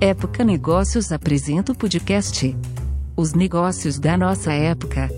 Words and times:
Época 0.00 0.44
Negócios 0.44 1.10
apresenta 1.10 1.72
o 1.72 1.74
podcast 1.74 2.56
Os 3.16 3.34
Negócios 3.34 3.98
da 3.98 4.16
Nossa 4.16 4.52
Época. 4.52 5.08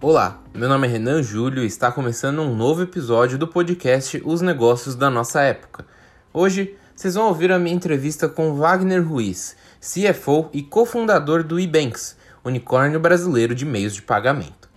Olá, 0.00 0.42
meu 0.54 0.70
nome 0.70 0.86
é 0.86 0.90
Renan 0.92 1.22
Júlio 1.22 1.62
e 1.62 1.66
está 1.66 1.92
começando 1.92 2.40
um 2.40 2.56
novo 2.56 2.80
episódio 2.80 3.36
do 3.36 3.46
podcast 3.46 4.22
Os 4.24 4.40
Negócios 4.40 4.94
da 4.94 5.10
Nossa 5.10 5.42
Época. 5.42 5.84
Hoje 6.32 6.74
vocês 6.94 7.16
vão 7.16 7.28
ouvir 7.28 7.52
a 7.52 7.58
minha 7.58 7.76
entrevista 7.76 8.30
com 8.30 8.54
Wagner 8.54 9.06
Ruiz, 9.06 9.54
CFO 9.78 10.48
e 10.54 10.62
cofundador 10.62 11.44
do 11.44 11.60
eBanks, 11.60 12.16
unicórnio 12.48 13.00
brasileiro 13.00 13.54
de 13.54 13.64
meios 13.64 13.94
de 13.94 14.02
pagamento. 14.02 14.68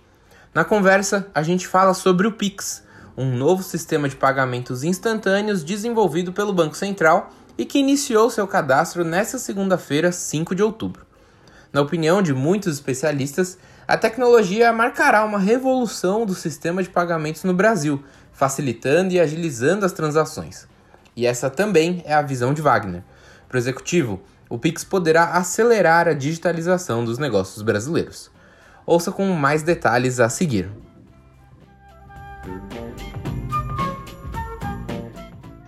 Na 0.52 0.64
conversa, 0.64 1.28
a 1.32 1.42
gente 1.42 1.68
fala 1.68 1.94
sobre 1.94 2.26
o 2.26 2.32
Pix, 2.32 2.82
um 3.16 3.36
novo 3.36 3.62
sistema 3.62 4.08
de 4.08 4.16
pagamentos 4.16 4.82
instantâneos 4.82 5.62
desenvolvido 5.62 6.32
pelo 6.32 6.52
Banco 6.52 6.76
Central 6.76 7.30
e 7.56 7.64
que 7.64 7.78
iniciou 7.78 8.28
seu 8.30 8.48
cadastro 8.48 9.04
nesta 9.04 9.38
segunda-feira, 9.38 10.10
5 10.10 10.54
de 10.54 10.62
outubro. 10.62 11.06
Na 11.72 11.80
opinião 11.80 12.20
de 12.20 12.34
muitos 12.34 12.74
especialistas, 12.74 13.56
a 13.86 13.96
tecnologia 13.96 14.72
marcará 14.72 15.24
uma 15.24 15.38
revolução 15.38 16.26
do 16.26 16.34
sistema 16.34 16.82
de 16.82 16.88
pagamentos 16.88 17.44
no 17.44 17.54
Brasil, 17.54 18.02
facilitando 18.32 19.14
e 19.14 19.20
agilizando 19.20 19.86
as 19.86 19.92
transações. 19.92 20.66
E 21.14 21.26
essa 21.26 21.48
também 21.48 22.02
é 22.04 22.14
a 22.14 22.22
visão 22.22 22.52
de 22.52 22.62
Wagner. 22.62 23.04
Para 23.48 23.56
o 23.56 23.58
executivo, 23.58 24.20
o 24.50 24.58
Pix 24.58 24.82
poderá 24.82 25.36
acelerar 25.36 26.08
a 26.08 26.12
digitalização 26.12 27.04
dos 27.04 27.18
negócios 27.18 27.62
brasileiros. 27.62 28.32
Ouça 28.84 29.12
com 29.12 29.24
mais 29.26 29.62
detalhes 29.62 30.18
a 30.18 30.28
seguir. 30.28 30.68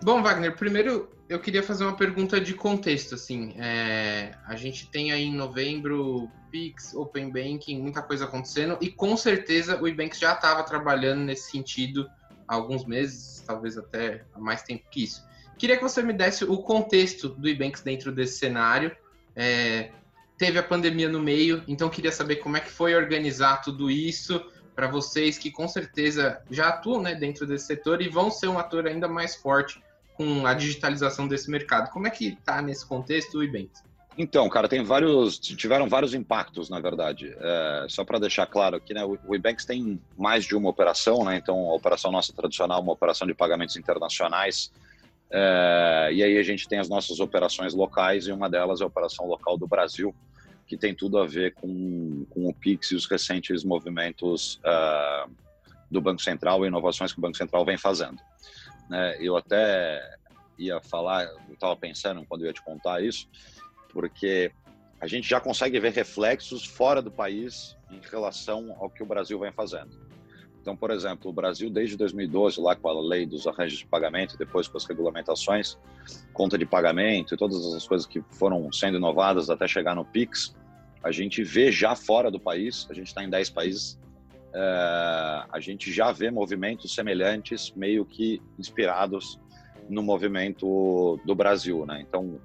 Bom, 0.02 0.20
Wagner, 0.20 0.56
primeiro 0.56 1.08
eu 1.28 1.38
queria 1.38 1.62
fazer 1.62 1.84
uma 1.84 1.96
pergunta 1.96 2.40
de 2.40 2.54
contexto. 2.54 3.14
Assim, 3.14 3.54
é, 3.56 4.32
a 4.44 4.56
gente 4.56 4.90
tem 4.90 5.12
aí 5.12 5.26
em 5.26 5.34
novembro 5.34 6.28
Pix, 6.50 6.92
Open 6.92 7.30
Banking, 7.30 7.80
muita 7.80 8.02
coisa 8.02 8.24
acontecendo 8.24 8.76
e 8.80 8.90
com 8.90 9.16
certeza 9.16 9.80
o 9.80 9.86
Ebanks 9.86 10.18
já 10.18 10.32
estava 10.32 10.64
trabalhando 10.64 11.20
nesse 11.20 11.52
sentido 11.52 12.10
há 12.48 12.56
alguns 12.56 12.84
meses, 12.84 13.44
talvez 13.46 13.78
até 13.78 14.24
há 14.34 14.40
mais 14.40 14.62
tempo 14.62 14.82
que 14.90 15.04
isso. 15.04 15.24
Queria 15.58 15.76
que 15.76 15.82
você 15.82 16.02
me 16.02 16.12
desse 16.12 16.44
o 16.44 16.58
contexto 16.58 17.28
do 17.28 17.48
Ebanks 17.48 17.82
dentro 17.82 18.10
desse 18.12 18.38
cenário. 18.38 18.94
É, 19.34 19.90
teve 20.36 20.58
a 20.58 20.62
pandemia 20.62 21.08
no 21.08 21.20
meio, 21.20 21.62
então 21.68 21.88
queria 21.88 22.12
saber 22.12 22.36
como 22.36 22.56
é 22.56 22.60
que 22.60 22.70
foi 22.70 22.94
organizar 22.94 23.58
tudo 23.62 23.90
isso 23.90 24.44
para 24.74 24.88
vocês 24.88 25.38
que 25.38 25.50
com 25.50 25.68
certeza 25.68 26.42
já 26.50 26.68
atuam 26.68 27.02
né, 27.02 27.14
dentro 27.14 27.46
desse 27.46 27.66
setor 27.66 28.00
e 28.02 28.08
vão 28.08 28.30
ser 28.30 28.48
um 28.48 28.58
ator 28.58 28.86
ainda 28.86 29.06
mais 29.06 29.36
forte 29.36 29.80
com 30.14 30.46
a 30.46 30.54
digitalização 30.54 31.28
desse 31.28 31.50
mercado. 31.50 31.90
Como 31.90 32.06
é 32.06 32.10
que 32.10 32.28
está 32.28 32.60
nesse 32.60 32.86
contexto 32.86 33.38
o 33.38 33.42
Ebanks? 33.42 33.82
Então, 34.16 34.48
cara, 34.48 34.68
tem 34.68 34.84
vários, 34.84 35.38
tiveram 35.38 35.88
vários 35.88 36.12
impactos, 36.12 36.68
na 36.68 36.78
verdade. 36.80 37.34
É, 37.38 37.86
só 37.88 38.04
para 38.04 38.18
deixar 38.18 38.46
claro 38.46 38.76
aqui, 38.76 38.92
né, 38.92 39.02
o 39.04 39.34
Ebanks 39.34 39.64
tem 39.64 39.98
mais 40.18 40.44
de 40.44 40.54
uma 40.54 40.68
operação, 40.68 41.24
né? 41.24 41.36
Então, 41.36 41.70
a 41.70 41.74
operação 41.74 42.12
nossa 42.12 42.32
tradicional, 42.32 42.80
é 42.80 42.82
uma 42.82 42.92
operação 42.92 43.26
de 43.26 43.34
pagamentos 43.34 43.76
internacionais, 43.76 44.70
é, 45.34 46.10
e 46.12 46.22
aí 46.22 46.36
a 46.36 46.42
gente 46.42 46.68
tem 46.68 46.78
as 46.78 46.90
nossas 46.90 47.18
operações 47.18 47.72
locais 47.72 48.26
e 48.26 48.32
uma 48.32 48.50
delas 48.50 48.82
é 48.82 48.84
a 48.84 48.86
operação 48.86 49.26
local 49.26 49.56
do 49.56 49.66
Brasil, 49.66 50.14
que 50.66 50.76
tem 50.76 50.94
tudo 50.94 51.18
a 51.18 51.26
ver 51.26 51.54
com, 51.54 52.26
com 52.28 52.48
o 52.48 52.54
Pix 52.54 52.90
e 52.90 52.94
os 52.94 53.06
recentes 53.06 53.64
movimentos 53.64 54.60
uh, 54.60 55.30
do 55.90 56.02
Banco 56.02 56.20
Central 56.20 56.64
e 56.64 56.68
inovações 56.68 57.12
que 57.12 57.18
o 57.18 57.22
Banco 57.22 57.36
Central 57.36 57.64
vem 57.64 57.78
fazendo. 57.78 58.18
Né? 58.90 59.16
Eu 59.20 59.34
até 59.34 60.02
ia 60.58 60.80
falar, 60.82 61.26
estava 61.50 61.74
pensando 61.76 62.24
quando 62.26 62.42
eu 62.42 62.48
ia 62.48 62.52
te 62.52 62.62
contar 62.62 63.02
isso, 63.02 63.26
porque 63.88 64.52
a 65.00 65.06
gente 65.06 65.26
já 65.26 65.40
consegue 65.40 65.80
ver 65.80 65.92
reflexos 65.92 66.64
fora 66.64 67.00
do 67.00 67.10
país 67.10 67.74
em 67.90 68.00
relação 68.10 68.76
ao 68.78 68.90
que 68.90 69.02
o 69.02 69.06
Brasil 69.06 69.38
vem 69.38 69.50
fazendo. 69.50 70.11
Então, 70.62 70.76
por 70.76 70.92
exemplo, 70.92 71.28
o 71.28 71.34
Brasil, 71.34 71.68
desde 71.68 71.96
2012, 71.96 72.60
lá 72.60 72.76
com 72.76 72.88
a 72.88 73.00
lei 73.00 73.26
dos 73.26 73.48
arranjos 73.48 73.80
de 73.80 73.86
pagamento, 73.86 74.38
depois 74.38 74.68
com 74.68 74.78
as 74.78 74.84
regulamentações, 74.84 75.76
conta 76.32 76.56
de 76.56 76.64
pagamento 76.64 77.34
e 77.34 77.36
todas 77.36 77.74
as 77.74 77.84
coisas 77.86 78.06
que 78.06 78.22
foram 78.30 78.72
sendo 78.72 78.96
inovadas 78.96 79.50
até 79.50 79.66
chegar 79.66 79.96
no 79.96 80.04
PIX, 80.04 80.54
a 81.02 81.10
gente 81.10 81.42
vê 81.42 81.72
já 81.72 81.96
fora 81.96 82.30
do 82.30 82.38
país, 82.38 82.86
a 82.88 82.94
gente 82.94 83.08
está 83.08 83.24
em 83.24 83.28
10 83.28 83.50
países, 83.50 83.98
é, 84.54 85.44
a 85.50 85.58
gente 85.58 85.92
já 85.92 86.12
vê 86.12 86.30
movimentos 86.30 86.94
semelhantes, 86.94 87.72
meio 87.74 88.04
que 88.04 88.40
inspirados 88.56 89.40
no 89.88 90.00
movimento 90.00 91.18
do 91.24 91.34
Brasil. 91.34 91.84
Né? 91.84 92.04
Então, 92.08 92.40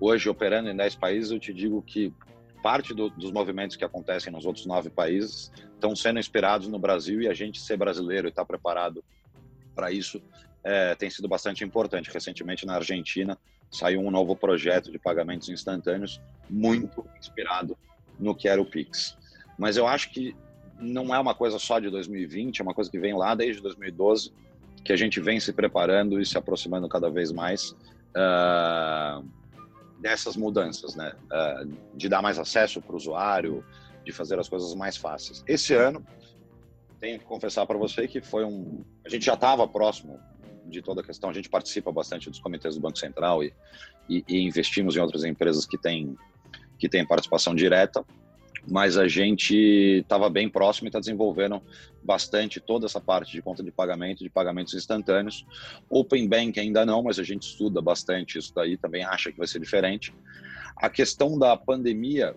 hoje, 0.00 0.26
operando 0.30 0.70
em 0.70 0.76
10 0.76 0.96
países, 0.96 1.30
eu 1.32 1.38
te 1.38 1.52
digo 1.52 1.82
que 1.82 2.14
parte 2.62 2.94
do, 2.94 3.08
dos 3.10 3.30
movimentos 3.30 3.76
que 3.76 3.84
acontecem 3.84 4.32
nos 4.32 4.44
outros 4.44 4.66
nove 4.66 4.90
países 4.90 5.50
estão 5.74 5.94
sendo 5.94 6.18
inspirados 6.18 6.68
no 6.68 6.78
Brasil 6.78 7.22
e 7.22 7.28
a 7.28 7.34
gente 7.34 7.60
ser 7.60 7.76
brasileiro 7.76 8.28
e 8.28 8.30
estar 8.30 8.42
tá 8.42 8.46
preparado 8.46 9.02
para 9.74 9.92
isso 9.92 10.20
é, 10.64 10.94
tem 10.94 11.08
sido 11.08 11.28
bastante 11.28 11.64
importante. 11.64 12.10
Recentemente 12.12 12.66
na 12.66 12.74
Argentina 12.74 13.38
saiu 13.70 14.00
um 14.00 14.10
novo 14.10 14.34
projeto 14.34 14.90
de 14.90 14.98
pagamentos 14.98 15.48
instantâneos 15.48 16.20
muito 16.48 17.04
inspirado 17.18 17.76
no 18.18 18.34
que 18.34 18.48
era 18.48 18.60
o 18.60 18.66
Pix. 18.66 19.16
Mas 19.58 19.76
eu 19.76 19.86
acho 19.86 20.10
que 20.10 20.34
não 20.80 21.14
é 21.14 21.18
uma 21.18 21.34
coisa 21.34 21.58
só 21.58 21.78
de 21.78 21.90
2020, 21.90 22.60
é 22.60 22.62
uma 22.62 22.74
coisa 22.74 22.90
que 22.90 22.98
vem 22.98 23.14
lá 23.14 23.34
desde 23.34 23.60
2012, 23.62 24.32
que 24.84 24.92
a 24.92 24.96
gente 24.96 25.20
vem 25.20 25.40
se 25.40 25.52
preparando 25.52 26.20
e 26.20 26.26
se 26.26 26.38
aproximando 26.38 26.88
cada 26.88 27.10
vez 27.10 27.32
mais. 27.32 27.70
Uh, 28.16 29.24
dessas 29.98 30.36
mudanças, 30.36 30.94
né? 30.94 31.12
Uh, 31.24 31.76
de 31.94 32.08
dar 32.08 32.22
mais 32.22 32.38
acesso 32.38 32.80
para 32.80 32.92
o 32.92 32.96
usuário, 32.96 33.64
de 34.04 34.12
fazer 34.12 34.38
as 34.38 34.48
coisas 34.48 34.74
mais 34.74 34.96
fáceis. 34.96 35.42
Esse 35.46 35.74
ano, 35.74 36.04
tenho 37.00 37.18
que 37.18 37.24
confessar 37.24 37.66
para 37.66 37.76
você 37.76 38.06
que 38.08 38.20
foi 38.20 38.44
um. 38.44 38.84
A 39.04 39.08
gente 39.08 39.24
já 39.24 39.34
estava 39.34 39.66
próximo 39.66 40.18
de 40.66 40.82
toda 40.82 41.00
a 41.00 41.04
questão, 41.04 41.30
a 41.30 41.32
gente 41.32 41.48
participa 41.48 41.90
bastante 41.90 42.28
dos 42.28 42.38
comitês 42.38 42.74
do 42.74 42.80
Banco 42.80 42.98
Central 42.98 43.42
e, 43.42 43.54
e, 44.08 44.24
e 44.28 44.42
investimos 44.44 44.96
em 44.96 45.00
outras 45.00 45.24
empresas 45.24 45.64
que 45.64 45.78
têm, 45.78 46.16
que 46.78 46.88
têm 46.88 47.06
participação 47.06 47.54
direta 47.54 48.04
mas 48.70 48.98
a 48.98 49.08
gente 49.08 49.54
estava 50.00 50.28
bem 50.28 50.48
próximo 50.48 50.86
e 50.86 50.88
está 50.88 50.98
desenvolvendo 50.98 51.62
bastante 52.02 52.60
toda 52.60 52.86
essa 52.86 53.00
parte 53.00 53.32
de 53.32 53.42
conta 53.42 53.62
de 53.62 53.70
pagamento, 53.70 54.22
de 54.22 54.30
pagamentos 54.30 54.74
instantâneos. 54.74 55.46
Open 55.88 56.28
Bank 56.28 56.58
ainda 56.60 56.84
não, 56.84 57.02
mas 57.02 57.18
a 57.18 57.22
gente 57.22 57.42
estuda 57.42 57.80
bastante 57.80 58.38
isso 58.38 58.54
daí, 58.54 58.76
também 58.76 59.04
acha 59.04 59.32
que 59.32 59.38
vai 59.38 59.46
ser 59.46 59.58
diferente. 59.58 60.14
A 60.76 60.88
questão 60.88 61.38
da 61.38 61.56
pandemia, 61.56 62.34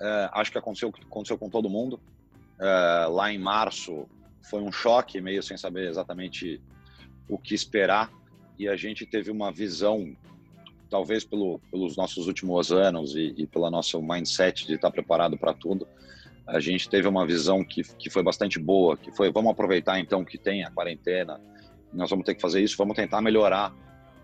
é, 0.00 0.30
acho 0.32 0.50
que 0.50 0.58
aconteceu, 0.58 0.92
aconteceu 1.08 1.38
com 1.38 1.50
todo 1.50 1.68
mundo. 1.68 2.00
É, 2.58 3.06
lá 3.08 3.32
em 3.32 3.38
março 3.38 4.08
foi 4.50 4.62
um 4.62 4.72
choque, 4.72 5.20
meio 5.20 5.42
sem 5.42 5.56
saber 5.56 5.88
exatamente 5.88 6.60
o 7.28 7.36
que 7.36 7.54
esperar, 7.54 8.10
e 8.58 8.68
a 8.68 8.76
gente 8.76 9.04
teve 9.04 9.30
uma 9.30 9.52
visão 9.52 10.16
talvez 10.90 11.24
pelo, 11.24 11.58
pelos 11.70 11.96
nossos 11.96 12.26
últimos 12.26 12.72
anos 12.72 13.14
e, 13.14 13.34
e 13.36 13.46
pela 13.46 13.70
nosso 13.70 14.00
mindset 14.00 14.66
de 14.66 14.74
estar 14.74 14.90
preparado 14.90 15.36
para 15.36 15.52
tudo, 15.52 15.86
a 16.46 16.60
gente 16.60 16.88
teve 16.88 17.08
uma 17.08 17.26
visão 17.26 17.64
que, 17.64 17.82
que 17.82 18.08
foi 18.08 18.22
bastante 18.22 18.58
boa, 18.58 18.96
que 18.96 19.10
foi 19.10 19.32
vamos 19.32 19.50
aproveitar 19.50 19.98
então 19.98 20.24
que 20.24 20.38
tem 20.38 20.64
a 20.64 20.70
quarentena, 20.70 21.40
nós 21.92 22.10
vamos 22.10 22.24
ter 22.24 22.34
que 22.34 22.40
fazer 22.40 22.62
isso, 22.62 22.76
vamos 22.76 22.94
tentar 22.94 23.20
melhorar 23.20 23.74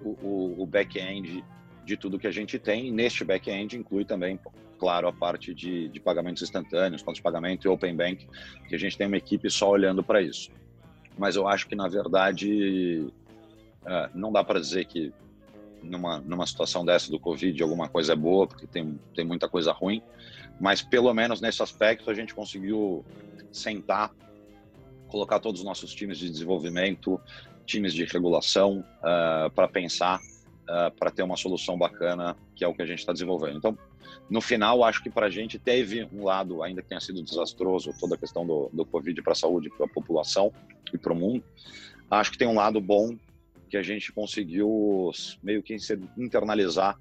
o, 0.00 0.10
o, 0.10 0.62
o 0.62 0.66
back-end 0.66 1.44
de 1.84 1.96
tudo 1.96 2.18
que 2.18 2.26
a 2.26 2.30
gente 2.30 2.58
tem. 2.58 2.92
Neste 2.92 3.24
back-end 3.24 3.76
inclui 3.76 4.04
também, 4.04 4.38
claro, 4.78 5.08
a 5.08 5.12
parte 5.12 5.54
de, 5.54 5.88
de 5.88 6.00
pagamentos 6.00 6.42
instantâneos, 6.42 7.02
contas 7.02 7.16
de 7.16 7.22
pagamento 7.22 7.66
e 7.66 7.68
Open 7.68 7.96
Bank, 7.96 8.26
que 8.68 8.74
a 8.74 8.78
gente 8.78 8.96
tem 8.96 9.06
uma 9.06 9.16
equipe 9.16 9.50
só 9.50 9.70
olhando 9.70 10.02
para 10.02 10.20
isso. 10.20 10.50
Mas 11.18 11.36
eu 11.36 11.46
acho 11.48 11.66
que, 11.66 11.74
na 11.74 11.88
verdade, 11.88 13.06
é, 13.86 14.10
não 14.14 14.32
dá 14.32 14.44
para 14.44 14.60
dizer 14.60 14.84
que 14.86 15.12
numa, 15.82 16.20
numa 16.20 16.46
situação 16.46 16.84
dessa 16.84 17.10
do 17.10 17.18
Covid, 17.18 17.62
alguma 17.62 17.88
coisa 17.88 18.12
é 18.12 18.16
boa, 18.16 18.46
porque 18.46 18.66
tem, 18.66 18.98
tem 19.14 19.24
muita 19.24 19.48
coisa 19.48 19.72
ruim, 19.72 20.02
mas 20.60 20.82
pelo 20.82 21.12
menos 21.12 21.40
nesse 21.40 21.62
aspecto 21.62 22.10
a 22.10 22.14
gente 22.14 22.34
conseguiu 22.34 23.04
sentar, 23.50 24.12
colocar 25.08 25.40
todos 25.40 25.60
os 25.60 25.66
nossos 25.66 25.94
times 25.94 26.18
de 26.18 26.30
desenvolvimento, 26.30 27.20
times 27.66 27.92
de 27.92 28.04
regulação, 28.04 28.84
uh, 28.98 29.50
para 29.50 29.68
pensar, 29.68 30.18
uh, 30.18 30.90
para 30.98 31.10
ter 31.10 31.22
uma 31.22 31.36
solução 31.36 31.76
bacana, 31.76 32.36
que 32.54 32.64
é 32.64 32.68
o 32.68 32.74
que 32.74 32.82
a 32.82 32.86
gente 32.86 33.00
está 33.00 33.12
desenvolvendo. 33.12 33.58
Então, 33.58 33.78
no 34.28 34.40
final, 34.40 34.82
acho 34.84 35.02
que 35.02 35.10
para 35.10 35.26
a 35.26 35.30
gente 35.30 35.58
teve 35.58 36.08
um 36.12 36.24
lado, 36.24 36.62
ainda 36.62 36.82
que 36.82 36.88
tenha 36.88 37.00
sido 37.00 37.22
desastroso, 37.22 37.92
toda 38.00 38.14
a 38.14 38.18
questão 38.18 38.46
do, 38.46 38.70
do 38.72 38.84
Covid 38.84 39.20
para 39.22 39.32
a 39.32 39.36
saúde, 39.36 39.70
para 39.70 39.86
a 39.86 39.88
população 39.88 40.52
e 40.92 40.98
para 40.98 41.12
o 41.12 41.16
mundo, 41.16 41.44
acho 42.10 42.30
que 42.30 42.38
tem 42.38 42.48
um 42.48 42.54
lado 42.54 42.80
bom 42.80 43.16
que 43.72 43.76
a 43.78 43.82
gente 43.82 44.12
conseguiu 44.12 45.10
meio 45.42 45.62
que 45.62 45.74
internalizar 46.18 46.94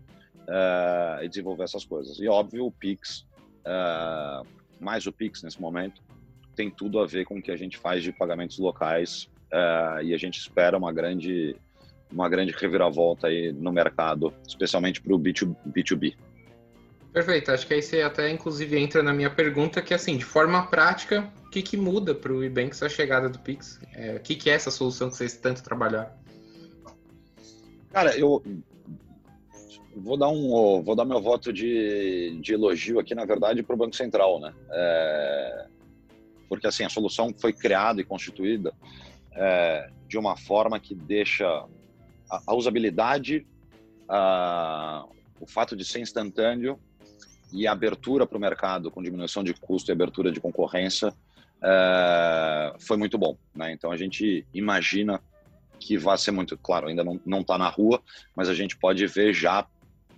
uh, 0.48 1.22
e 1.22 1.28
desenvolver 1.28 1.66
essas 1.66 1.84
coisas. 1.84 2.18
E 2.18 2.30
óbvio, 2.30 2.66
o 2.66 2.72
Pix, 2.72 3.28
uh, 3.66 4.48
mais 4.80 5.06
o 5.06 5.12
Pix 5.12 5.44
nesse 5.44 5.60
momento, 5.60 6.02
tem 6.56 6.72
tudo 6.72 7.02
a 7.02 7.06
ver 7.06 7.26
com 7.26 7.40
o 7.40 7.42
que 7.42 7.52
a 7.52 7.58
gente 7.58 7.78
faz 7.78 8.02
de 8.02 8.14
pagamentos 8.14 8.58
locais 8.58 9.30
uh, 9.52 10.02
e 10.02 10.14
a 10.14 10.18
gente 10.18 10.40
espera 10.40 10.78
uma 10.78 10.94
grande 10.94 11.58
uma 12.10 12.30
grande 12.30 12.54
reviravolta 12.54 13.28
aí 13.28 13.52
no 13.52 13.72
mercado, 13.72 14.34
especialmente 14.48 15.02
para 15.02 15.14
o 15.14 15.20
B2B. 15.20 16.16
Perfeito, 17.12 17.52
acho 17.52 17.68
que 17.68 17.74
aí 17.74 17.82
você 17.82 18.02
até 18.02 18.30
inclusive 18.30 18.80
entra 18.80 19.04
na 19.04 19.14
minha 19.14 19.30
pergunta, 19.30 19.82
que 19.82 19.94
assim, 19.94 20.18
de 20.18 20.24
forma 20.24 20.66
prática, 20.68 21.30
o 21.46 21.50
que, 21.50 21.62
que 21.62 21.76
muda 21.76 22.16
para 22.16 22.32
o 22.32 22.42
Ebanks 22.42 22.82
a 22.82 22.88
chegada 22.88 23.28
do 23.28 23.40
Pix? 23.40 23.78
É, 23.94 24.16
o 24.16 24.20
que, 24.22 24.36
que 24.36 24.50
é 24.50 24.54
essa 24.54 24.72
solução 24.72 25.10
que 25.10 25.18
vocês 25.18 25.36
tanto 25.36 25.62
trabalharam? 25.62 26.21
Cara, 27.92 28.18
eu 28.18 28.42
vou 29.96 30.18
dar 30.18 30.30
um 30.30 30.82
vou 30.82 30.96
dar 30.96 31.06
meu 31.06 31.22
voto 31.22 31.52
de, 31.52 32.38
de 32.42 32.54
elogio 32.54 33.00
aqui, 33.00 33.14
na 33.14 33.26
verdade, 33.26 33.62
para 33.64 33.74
o 33.74 33.78
Banco 33.78 33.96
Central, 33.96 34.40
né? 34.40 34.54
É, 34.72 35.68
porque 36.48 36.68
assim 36.68 36.84
a 36.84 36.90
solução 36.90 37.34
foi 37.38 37.54
criada 37.54 38.02
e 38.02 38.06
constituída 38.06 38.74
é, 39.34 39.90
de 40.08 40.18
uma 40.18 40.38
forma 40.38 40.80
que 40.80 40.96
deixa 40.96 41.48
a, 42.30 42.42
a 42.48 42.56
usabilidade, 42.56 43.46
a, 44.08 45.06
o 45.40 45.46
fato 45.46 45.76
de 45.76 45.84
ser 45.84 46.00
instantâneo 46.00 46.80
e 47.52 47.68
a 47.68 47.72
abertura 47.72 48.26
para 48.26 48.38
o 48.38 48.42
mercado 48.42 48.90
com 48.90 49.04
diminuição 49.04 49.44
de 49.44 49.54
custo 49.54 49.92
e 49.92 49.94
abertura 49.94 50.32
de 50.32 50.40
concorrência 50.40 51.14
é, 51.62 52.74
foi 52.80 52.98
muito 52.98 53.18
bom. 53.18 53.38
Né? 53.54 53.74
Então 53.74 53.92
a 53.92 53.98
gente 53.98 54.46
imagina 54.54 55.22
que 55.82 55.98
vai 55.98 56.18
ser 56.18 56.32
muito 56.32 56.56
claro, 56.56 56.88
ainda 56.88 57.04
não 57.04 57.42
está 57.42 57.58
na 57.58 57.68
rua, 57.68 58.02
mas 58.36 58.48
a 58.48 58.54
gente 58.54 58.78
pode 58.78 59.06
ver 59.08 59.34
já 59.34 59.68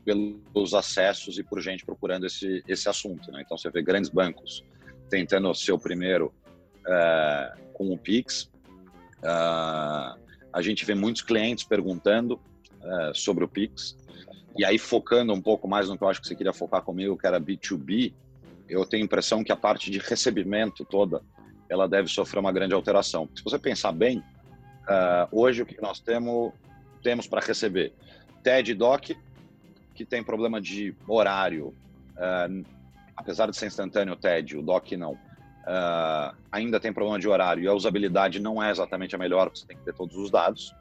pelos 0.03 0.73
acessos 0.73 1.39
e 1.39 1.43
por 1.43 1.61
gente 1.61 1.85
procurando 1.85 2.25
esse, 2.25 2.61
esse 2.67 2.89
assunto. 2.89 3.31
Né? 3.31 3.41
Então 3.43 3.57
você 3.57 3.69
vê 3.69 3.81
grandes 3.81 4.09
bancos 4.09 4.63
tentando 5.09 5.53
ser 5.55 5.71
o 5.71 5.79
primeiro 5.79 6.33
é, 6.85 7.53
com 7.73 7.91
o 7.91 7.97
Pix. 7.97 8.51
Uh, 9.23 10.19
a 10.51 10.61
gente 10.61 10.83
vê 10.83 10.93
muitos 10.93 11.21
clientes 11.21 11.63
perguntando 11.63 12.35
uh, 12.35 13.15
sobre 13.15 13.45
o 13.45 13.47
Pix. 13.47 13.97
E 14.57 14.65
aí, 14.65 14.77
focando 14.77 15.33
um 15.33 15.41
pouco 15.41 15.67
mais 15.67 15.87
no 15.87 15.97
que 15.97 16.03
eu 16.03 16.09
acho 16.09 16.21
que 16.21 16.27
você 16.27 16.35
queria 16.35 16.53
focar 16.53 16.81
comigo, 16.83 17.17
que 17.17 17.25
era 17.25 17.39
B2B, 17.39 18.13
eu 18.69 18.85
tenho 18.85 19.03
a 19.03 19.05
impressão 19.05 19.43
que 19.43 19.51
a 19.51 19.55
parte 19.55 19.89
de 19.89 19.97
recebimento 19.97 20.85
toda, 20.85 21.21
ela 21.69 21.87
deve 21.87 22.07
sofrer 22.07 22.39
uma 22.39 22.51
grande 22.51 22.73
alteração. 22.73 23.27
Se 23.35 23.43
você 23.43 23.57
pensar 23.57 23.91
bem, 23.91 24.23
uh, 24.83 25.27
hoje 25.31 25.61
o 25.61 25.65
que 25.65 25.81
nós 25.81 25.99
temos, 25.99 26.53
temos 27.01 27.27
para 27.27 27.45
receber? 27.45 27.93
TED 28.43 28.73
Doc, 28.73 29.11
que 29.93 30.05
tem 30.05 30.23
problema 30.23 30.59
de 30.59 30.95
horário, 31.07 31.67
uh, 32.17 32.65
apesar 33.15 33.49
de 33.49 33.57
ser 33.57 33.67
instantâneo 33.67 34.13
o 34.13 34.17
TED, 34.17 34.57
o 34.57 34.61
Doc 34.61 34.91
não. 34.93 35.13
Uh, 35.13 36.35
ainda 36.51 36.77
tem 36.79 36.91
problema 36.91 37.17
de 37.17 37.27
horário 37.27 37.63
e 37.63 37.67
a 37.67 37.73
usabilidade 37.73 38.37
não 38.37 38.61
é 38.61 38.69
exatamente 38.69 39.15
a 39.15 39.17
melhor, 39.17 39.49
você 39.49 39.65
tem 39.65 39.77
que 39.77 39.83
ter 39.83 39.93
todos 39.93 40.17
os 40.17 40.29
dados. 40.29 40.75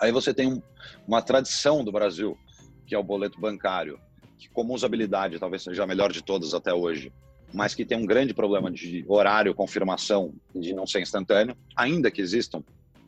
Aí 0.00 0.12
você 0.12 0.34
tem 0.34 0.52
um, 0.52 0.62
uma 1.08 1.22
tradição 1.22 1.82
do 1.82 1.90
Brasil 1.90 2.36
que 2.86 2.94
é 2.94 2.98
o 2.98 3.02
boleto 3.02 3.40
bancário, 3.40 3.98
que 4.38 4.50
como 4.50 4.74
usabilidade 4.74 5.38
talvez 5.38 5.62
seja 5.62 5.84
a 5.84 5.86
melhor 5.86 6.12
de 6.12 6.22
todas 6.22 6.52
até 6.52 6.74
hoje, 6.74 7.10
mas 7.54 7.74
que 7.74 7.86
tem 7.86 7.96
um 7.96 8.04
grande 8.04 8.34
problema 8.34 8.70
de 8.70 9.02
horário, 9.08 9.54
confirmação, 9.54 10.34
de 10.54 10.74
não 10.74 10.86
ser 10.86 11.00
instantâneo, 11.00 11.56
ainda 11.74 12.10
que 12.10 12.20
existam 12.20 12.62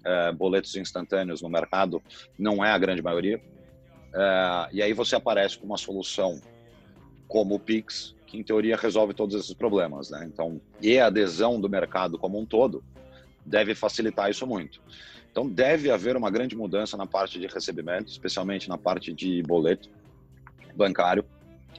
é, 0.04 0.32
boletos 0.32 0.74
instantâneos 0.76 1.42
no 1.42 1.48
mercado, 1.48 2.02
não 2.38 2.64
é 2.64 2.70
a 2.70 2.78
grande 2.78 3.02
maioria. 3.02 3.40
É, 4.14 4.68
e 4.72 4.82
aí 4.82 4.92
você 4.92 5.16
aparece 5.16 5.58
com 5.58 5.66
uma 5.66 5.78
solução 5.78 6.40
como 7.26 7.54
o 7.54 7.58
Pix, 7.58 8.14
que 8.26 8.38
em 8.38 8.42
teoria 8.42 8.76
resolve 8.76 9.14
todos 9.14 9.34
esses 9.34 9.54
problemas, 9.54 10.10
né? 10.10 10.28
Então, 10.32 10.60
e 10.80 10.98
a 10.98 11.06
adesão 11.06 11.60
do 11.60 11.68
mercado 11.68 12.18
como 12.18 12.38
um 12.38 12.46
todo 12.46 12.82
deve 13.44 13.74
facilitar 13.74 14.30
isso 14.30 14.46
muito. 14.46 14.80
Então, 15.30 15.48
deve 15.48 15.90
haver 15.90 16.16
uma 16.16 16.30
grande 16.30 16.54
mudança 16.54 16.96
na 16.96 17.06
parte 17.06 17.40
de 17.40 17.46
recebimento, 17.48 18.08
especialmente 18.08 18.68
na 18.68 18.78
parte 18.78 19.12
de 19.12 19.42
boleto 19.42 19.90
bancário, 20.76 21.24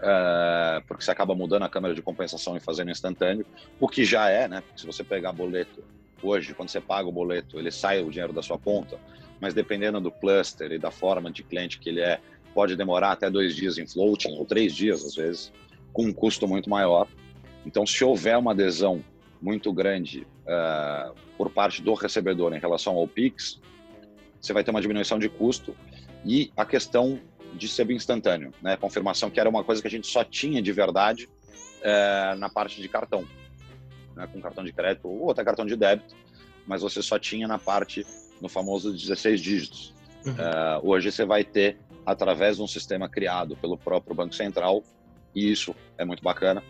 é, 0.02 0.84
porque 0.88 1.04
você 1.04 1.12
acaba 1.12 1.34
mudando 1.34 1.64
a 1.64 1.70
câmera 1.70 1.96
de 1.96 2.02
compensação 2.02 2.58
e 2.58 2.60
fazendo 2.60 2.92
instantâneo, 2.92 3.46
o 3.80 3.88
que 3.88 4.04
já 4.04 4.30
é, 4.30 4.48
né? 4.48 4.62
Se 4.76 4.86
você 4.86 5.04
pegar 5.04 5.32
boleto 5.32 5.84
hoje, 6.22 6.54
quando 6.54 6.70
você 6.70 6.82
paga 6.82 7.08
o 7.08 7.12
boleto, 7.12 7.60
ele 7.60 7.72
sai 7.72 8.02
o 8.02 8.10
dinheiro 8.10 8.34
da 8.34 8.42
sua 8.42 8.58
conta, 8.58 9.00
mas 9.40 9.54
dependendo 9.54 10.00
do 10.00 10.12
cluster 10.12 10.72
e 10.72 10.80
da 10.80 10.92
forma 10.92 11.32
de 11.32 11.44
cliente 11.44 11.80
que 11.80 11.90
ele 11.90 12.02
é, 12.02 12.20
pode 12.54 12.76
demorar 12.76 13.12
até 13.12 13.30
dois 13.30 13.56
dias 13.56 13.78
em 13.78 13.86
floating, 13.86 14.38
ou 14.38 14.46
três 14.46 14.74
dias 14.74 15.04
às 15.04 15.16
vezes, 15.16 15.52
com 15.92 16.06
um 16.06 16.14
custo 16.14 16.48
muito 16.48 16.70
maior. 16.70 17.08
Então, 17.66 17.86
se 17.86 18.04
houver 18.04 18.38
uma 18.38 18.52
adesão 18.52 19.04
muito 19.42 19.72
grande 19.74 20.26
uh, 20.46 21.14
por 21.38 21.50
parte 21.50 21.82
do 21.82 21.94
recebedor 21.94 22.54
em 22.54 22.60
relação 22.60 22.96
ao 22.96 23.08
Pix, 23.08 23.60
você 24.40 24.54
vai 24.54 24.64
ter 24.64 24.72
uma 24.72 24.82
diminuição 24.82 25.20
de 25.20 25.28
custo 25.28 25.76
e 26.24 26.52
a 26.56 26.66
questão 26.66 27.20
de 27.54 27.68
ser 27.68 27.90
instantâneo, 27.92 28.52
né? 28.62 28.76
Confirmação 28.78 29.30
que 29.30 29.40
era 29.40 29.50
uma 29.50 29.64
coisa 29.64 29.82
que 29.82 29.88
a 29.88 29.92
gente 29.92 30.08
só 30.08 30.24
tinha 30.24 30.62
de 30.62 30.72
verdade 30.72 31.26
uh, 31.26 32.36
na 32.38 32.50
parte 32.50 32.82
de 32.82 32.88
cartão, 32.88 33.26
né? 34.16 34.28
com 34.32 34.42
cartão 34.42 34.64
de 34.64 34.72
crédito 34.72 35.08
ou 35.08 35.32
até 35.32 35.44
cartão 35.44 35.66
de 35.66 35.76
débito, 35.76 36.16
mas 36.66 36.82
você 36.82 37.02
só 37.02 37.20
tinha 37.20 37.48
na 37.48 37.60
parte 37.60 38.06
no 38.42 38.50
famoso 38.50 38.92
16 38.92 39.42
dígitos. 39.42 39.94
Uhum. 40.26 40.34
Uh, 40.34 40.90
hoje 40.90 41.12
você 41.12 41.26
vai 41.26 41.44
ter 41.44 41.78
através 42.06 42.58
de 42.58 42.64
um 42.64 42.68
sistema 42.68 43.08
criado 43.08 43.56
pelo 43.58 43.78
próprio 43.78 44.16
Banco 44.16 44.34
Central 44.34 44.84
e 45.34 45.52
isso 45.52 45.76
é 45.98 46.06
muito 46.06 46.24
bacana 46.24 46.64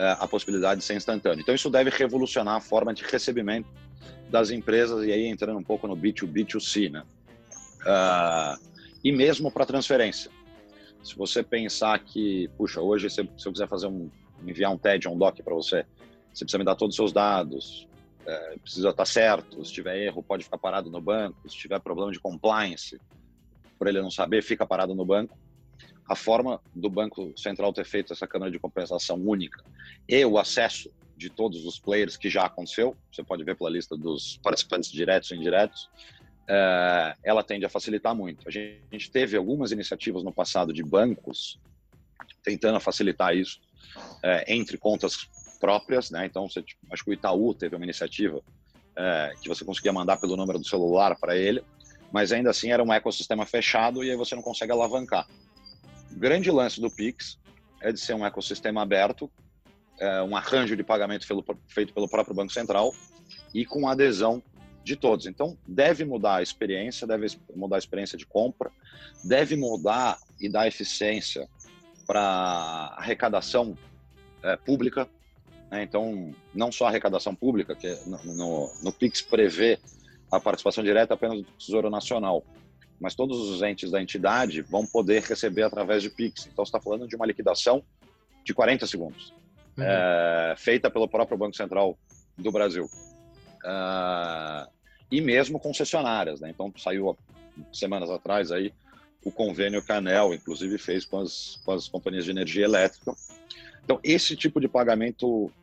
é, 0.00 0.16
a 0.18 0.26
possibilidade 0.26 0.80
de 0.80 0.86
ser 0.86 0.94
instantâneo. 0.94 1.42
Então, 1.42 1.54
isso 1.54 1.68
deve 1.68 1.90
revolucionar 1.90 2.56
a 2.56 2.60
forma 2.60 2.94
de 2.94 3.02
recebimento 3.02 3.68
das 4.30 4.50
empresas, 4.50 5.04
e 5.04 5.12
aí 5.12 5.26
entrando 5.26 5.58
um 5.58 5.62
pouco 5.62 5.86
no 5.86 5.94
B2B, 5.94 6.46
2C, 6.46 6.90
né? 6.90 7.02
Uh, 7.82 8.58
e 9.04 9.12
mesmo 9.12 9.50
para 9.50 9.66
transferência. 9.66 10.30
Se 11.02 11.14
você 11.14 11.42
pensar 11.42 11.98
que, 11.98 12.48
puxa, 12.56 12.80
hoje 12.80 13.10
se, 13.10 13.28
se 13.36 13.46
eu 13.46 13.52
quiser 13.52 13.68
fazer 13.68 13.88
um, 13.88 14.10
enviar 14.46 14.72
um 14.72 14.78
TED, 14.78 15.06
um 15.06 15.18
DOC 15.18 15.42
para 15.42 15.54
você, 15.54 15.84
você 16.32 16.44
precisa 16.44 16.58
me 16.58 16.64
dar 16.64 16.76
todos 16.76 16.94
os 16.94 16.96
seus 16.96 17.12
dados, 17.12 17.88
é, 18.26 18.58
precisa 18.58 18.90
estar 18.90 19.04
certo, 19.04 19.64
se 19.64 19.72
tiver 19.72 19.98
erro 19.98 20.22
pode 20.22 20.44
ficar 20.44 20.58
parado 20.58 20.90
no 20.90 21.00
banco, 21.00 21.48
se 21.48 21.56
tiver 21.56 21.80
problema 21.80 22.12
de 22.12 22.20
compliance, 22.20 23.00
por 23.78 23.86
ele 23.86 24.00
não 24.00 24.10
saber, 24.10 24.42
fica 24.42 24.66
parado 24.66 24.94
no 24.94 25.04
banco 25.04 25.38
a 26.10 26.16
forma 26.16 26.60
do 26.74 26.90
Banco 26.90 27.32
Central 27.36 27.72
ter 27.72 27.84
feito 27.84 28.12
essa 28.12 28.26
câmara 28.26 28.50
de 28.50 28.58
compensação 28.58 29.16
única 29.16 29.62
e 30.08 30.24
o 30.24 30.38
acesso 30.38 30.90
de 31.16 31.30
todos 31.30 31.64
os 31.64 31.78
players 31.78 32.16
que 32.16 32.28
já 32.28 32.46
aconteceu, 32.46 32.96
você 33.12 33.22
pode 33.22 33.44
ver 33.44 33.56
pela 33.56 33.70
lista 33.70 33.96
dos 33.96 34.36
participantes 34.42 34.90
diretos 34.90 35.30
e 35.30 35.36
indiretos, 35.36 35.88
é, 36.48 37.14
ela 37.22 37.44
tende 37.44 37.64
a 37.64 37.68
facilitar 37.68 38.12
muito. 38.12 38.48
A 38.48 38.50
gente 38.50 39.08
teve 39.12 39.36
algumas 39.36 39.70
iniciativas 39.70 40.24
no 40.24 40.32
passado 40.32 40.72
de 40.72 40.82
bancos 40.82 41.60
tentando 42.42 42.80
facilitar 42.80 43.36
isso 43.36 43.60
é, 44.24 44.52
entre 44.52 44.76
contas 44.76 45.28
próprias, 45.60 46.10
né? 46.10 46.26
Então, 46.26 46.48
você, 46.48 46.62
tipo, 46.62 46.80
acho 46.90 47.04
que 47.04 47.10
o 47.10 47.12
Itaú 47.12 47.54
teve 47.54 47.76
uma 47.76 47.84
iniciativa 47.84 48.40
é, 48.96 49.34
que 49.40 49.48
você 49.48 49.64
conseguia 49.64 49.92
mandar 49.92 50.16
pelo 50.16 50.36
número 50.36 50.58
do 50.58 50.66
celular 50.66 51.16
para 51.18 51.36
ele, 51.36 51.62
mas 52.10 52.32
ainda 52.32 52.50
assim 52.50 52.72
era 52.72 52.82
um 52.82 52.92
ecossistema 52.92 53.46
fechado 53.46 54.02
e 54.02 54.10
aí 54.10 54.16
você 54.16 54.34
não 54.34 54.42
consegue 54.42 54.72
alavancar. 54.72 55.26
O 56.10 56.18
grande 56.18 56.50
lance 56.50 56.80
do 56.80 56.90
Pix 56.90 57.38
é 57.80 57.92
de 57.92 58.00
ser 58.00 58.14
um 58.14 58.26
ecossistema 58.26 58.82
aberto, 58.82 59.30
é, 59.98 60.22
um 60.22 60.34
arranjo 60.34 60.76
de 60.76 60.82
pagamento 60.82 61.26
pelo, 61.26 61.44
feito 61.68 61.92
pelo 61.92 62.08
próprio 62.08 62.34
Banco 62.34 62.52
Central 62.52 62.92
e 63.54 63.64
com 63.64 63.86
adesão 63.86 64.42
de 64.82 64.96
todos. 64.96 65.26
Então, 65.26 65.56
deve 65.66 66.04
mudar 66.04 66.36
a 66.36 66.42
experiência, 66.42 67.06
deve 67.06 67.26
mudar 67.54 67.76
a 67.76 67.78
experiência 67.78 68.16
de 68.16 68.26
compra, 68.26 68.70
deve 69.22 69.56
mudar 69.56 70.18
e 70.40 70.48
dar 70.48 70.66
eficiência 70.66 71.48
para 72.06 72.94
arrecadação 72.96 73.76
é, 74.42 74.56
pública. 74.56 75.08
Né? 75.70 75.82
Então, 75.82 76.34
não 76.54 76.72
só 76.72 76.86
a 76.86 76.88
arrecadação 76.88 77.34
pública, 77.34 77.74
que 77.74 77.88
no, 78.06 78.18
no, 78.34 78.72
no 78.82 78.92
Pix 78.92 79.22
prevê 79.22 79.78
a 80.30 80.40
participação 80.40 80.82
direta 80.82 81.14
apenas 81.14 81.38
do 81.38 81.44
Tesouro 81.58 81.90
Nacional, 81.90 82.44
mas 83.00 83.14
todos 83.14 83.38
os 83.48 83.62
entes 83.62 83.90
da 83.90 84.02
entidade 84.02 84.62
vão 84.62 84.86
poder 84.86 85.22
receber 85.22 85.62
através 85.62 86.02
de 86.02 86.10
Pix. 86.10 86.46
Então, 86.46 86.64
você 86.64 86.68
está 86.68 86.80
falando 86.80 87.08
de 87.08 87.16
uma 87.16 87.26
liquidação 87.26 87.82
de 88.44 88.52
40 88.52 88.86
segundos, 88.86 89.32
uhum. 89.76 89.84
é, 89.84 90.54
feita 90.56 90.90
pelo 90.90 91.08
próprio 91.08 91.38
Banco 91.38 91.56
Central 91.56 91.98
do 92.36 92.50
Brasil. 92.50 92.84
Uh, 93.64 94.70
e 95.10 95.20
mesmo 95.20 95.58
concessionárias, 95.58 96.40
né? 96.40 96.50
Então, 96.50 96.72
saiu 96.76 97.16
semanas 97.72 98.08
atrás 98.08 98.50
aí 98.52 98.72
o 99.24 99.30
convênio 99.30 99.84
Canel, 99.84 100.32
inclusive 100.32 100.78
fez 100.78 101.04
com 101.04 101.18
as, 101.18 101.60
com 101.64 101.72
as 101.72 101.88
companhias 101.88 102.24
de 102.24 102.30
energia 102.30 102.64
elétrica. 102.64 103.14
Então, 103.84 104.00
esse 104.02 104.36
tipo 104.36 104.60
de 104.60 104.68
pagamento 104.68 105.50
é, 105.50 105.59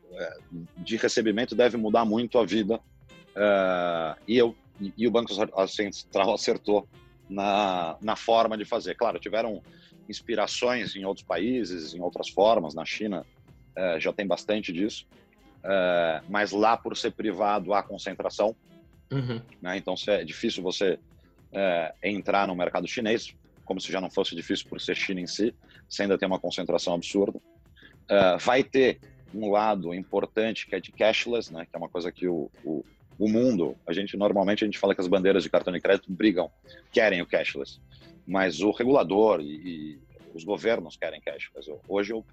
de 0.78 0.98
recebimento 0.98 1.56
deve 1.56 1.78
mudar 1.78 2.06
muito 2.06 2.38
a 2.38 2.46
vida. 2.46 2.76
Uh, 3.36 4.20
e, 4.28 4.38
eu, 4.38 4.56
e 4.98 5.08
o 5.08 5.12
Banco 5.12 5.32
Central 5.68 6.34
acertou 6.34 6.88
na, 7.30 7.98
na 8.02 8.16
forma 8.16 8.58
de 8.58 8.66
fazer. 8.66 8.96
Claro, 8.96 9.20
tiveram 9.20 9.62
inspirações 10.10 10.96
em 10.96 11.06
outros 11.06 11.26
países, 11.26 11.94
em 11.94 12.02
outras 12.02 12.30
formas. 12.30 12.74
Na 12.74 12.86
China 12.86 13.26
é, 13.76 14.00
já 14.00 14.14
tem 14.14 14.26
bastante 14.26 14.72
disso. 14.72 15.06
mas 16.30 16.54
lá 16.54 16.78
por 16.78 16.96
ser 16.96 17.12
privado 17.12 17.74
há 17.74 17.84
concentração. 17.84 18.56
Uhum. 19.12 19.42
Né? 19.62 19.78
Então 19.78 19.96
é 20.08 20.24
difícil 20.24 20.64
você 20.64 20.98
entrar 22.02 22.48
no 22.48 22.56
mercado 22.56 22.88
chinês, 22.88 23.36
como 23.66 23.82
se 23.82 23.92
já 23.92 24.00
não 24.00 24.10
fosse 24.10 24.34
difícil 24.34 24.70
por 24.70 24.80
ser 24.80 24.96
China 24.96 25.20
em 25.20 25.28
si, 25.28 25.54
você 25.90 26.04
ainda 26.04 26.18
tem 26.18 26.28
uma 26.28 26.40
concentração 26.40 26.94
absurda. 26.94 27.40
Vai 28.40 28.64
ter 28.64 29.00
um 29.38 29.52
lado 29.52 29.94
importante 29.94 30.68
que 30.68 30.76
é 30.76 30.80
de 30.80 30.92
cashless, 30.92 31.52
né? 31.54 31.66
que 31.66 31.76
é 31.76 31.78
uma 31.78 31.90
coisa 31.90 32.12
que 32.12 32.28
o, 32.28 32.50
o, 32.64 32.84
o 33.20 33.30
mundo, 33.30 33.76
a 33.86 33.94
gente 33.94 34.18
normalmente 34.18 34.64
a 34.64 34.68
gente 34.68 34.80
fala 34.80 34.96
que 34.96 35.02
as 35.02 35.08
bandeiras 35.08 35.44
de 35.44 35.50
cartão 35.50 35.74
de 35.74 35.80
crédito 35.80 36.12
brigam, 36.12 36.52
querem 36.92 37.22
o 37.22 37.26
cashless, 37.26 37.80
mas 38.26 38.62
o 38.62 38.72
regulador 38.72 39.40
e, 39.42 39.46
e 39.46 40.00
os 40.34 40.44
governos 40.44 40.98
querem 40.98 41.22
cashless. 41.22 41.72
Hoje 41.88 42.14
o, 42.14 42.24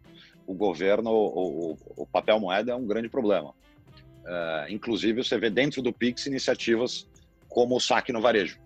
o 0.46 0.54
governo, 0.54 1.10
o, 1.10 1.78
o, 1.96 2.06
papel 2.06 2.40
moeda 2.40 2.72
é 2.72 2.74
um 2.74 2.86
grande 2.86 3.08
problema. 3.08 3.50
Uh, 3.50 4.70
inclusive 4.70 5.22
você 5.22 5.38
vê 5.38 5.50
dentro 5.50 5.82
do 5.82 5.92
Pix 5.92 6.26
iniciativas 6.26 7.06
como 7.48 7.76
o 7.76 7.80
saque 7.80 8.12
no 8.12 8.22
varejo, 8.22 8.58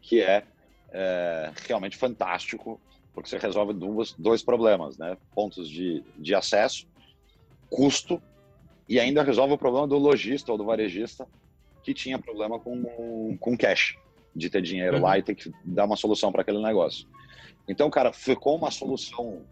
que 0.00 0.22
é, 0.22 0.44
é 0.92 1.50
realmente 1.66 1.96
fantástico 1.96 2.80
porque 3.18 3.30
você 3.30 3.38
resolve 3.38 3.72
duas, 3.72 4.12
dois 4.12 4.44
problemas, 4.44 4.96
né? 4.96 5.16
Pontos 5.34 5.68
de, 5.68 6.04
de 6.16 6.36
acesso, 6.36 6.86
custo 7.70 8.22
e 8.88 8.98
ainda 8.98 9.22
resolve 9.22 9.54
o 9.54 9.58
problema 9.58 9.86
do 9.86 9.98
lojista 9.98 10.50
ou 10.50 10.58
do 10.58 10.64
varejista 10.64 11.26
que 11.82 11.94
tinha 11.94 12.18
problema 12.18 12.58
com, 12.58 13.36
com 13.38 13.56
cash, 13.56 13.96
de 14.34 14.50
ter 14.50 14.62
dinheiro 14.62 14.96
uhum. 14.96 15.02
lá 15.02 15.18
e 15.18 15.22
ter 15.22 15.34
que 15.34 15.52
dar 15.64 15.84
uma 15.84 15.96
solução 15.96 16.30
para 16.30 16.42
aquele 16.42 16.62
negócio. 16.62 17.06
Então, 17.66 17.90
cara, 17.90 18.12
ficou 18.12 18.56
uma 18.56 18.70
solução 18.70 19.42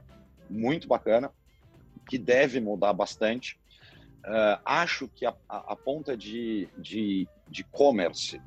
muito 0.48 0.88
bacana, 0.88 1.30
que 2.08 2.18
deve 2.18 2.60
mudar 2.60 2.92
bastante. 2.92 3.58
Uh, 4.24 4.58
acho 4.64 5.08
que 5.08 5.26
a, 5.26 5.34
a, 5.48 5.72
a, 5.72 5.76
ponta 5.76 6.16
de, 6.16 6.68
de, 6.78 7.28
de 7.48 7.64
commerce 7.64 8.40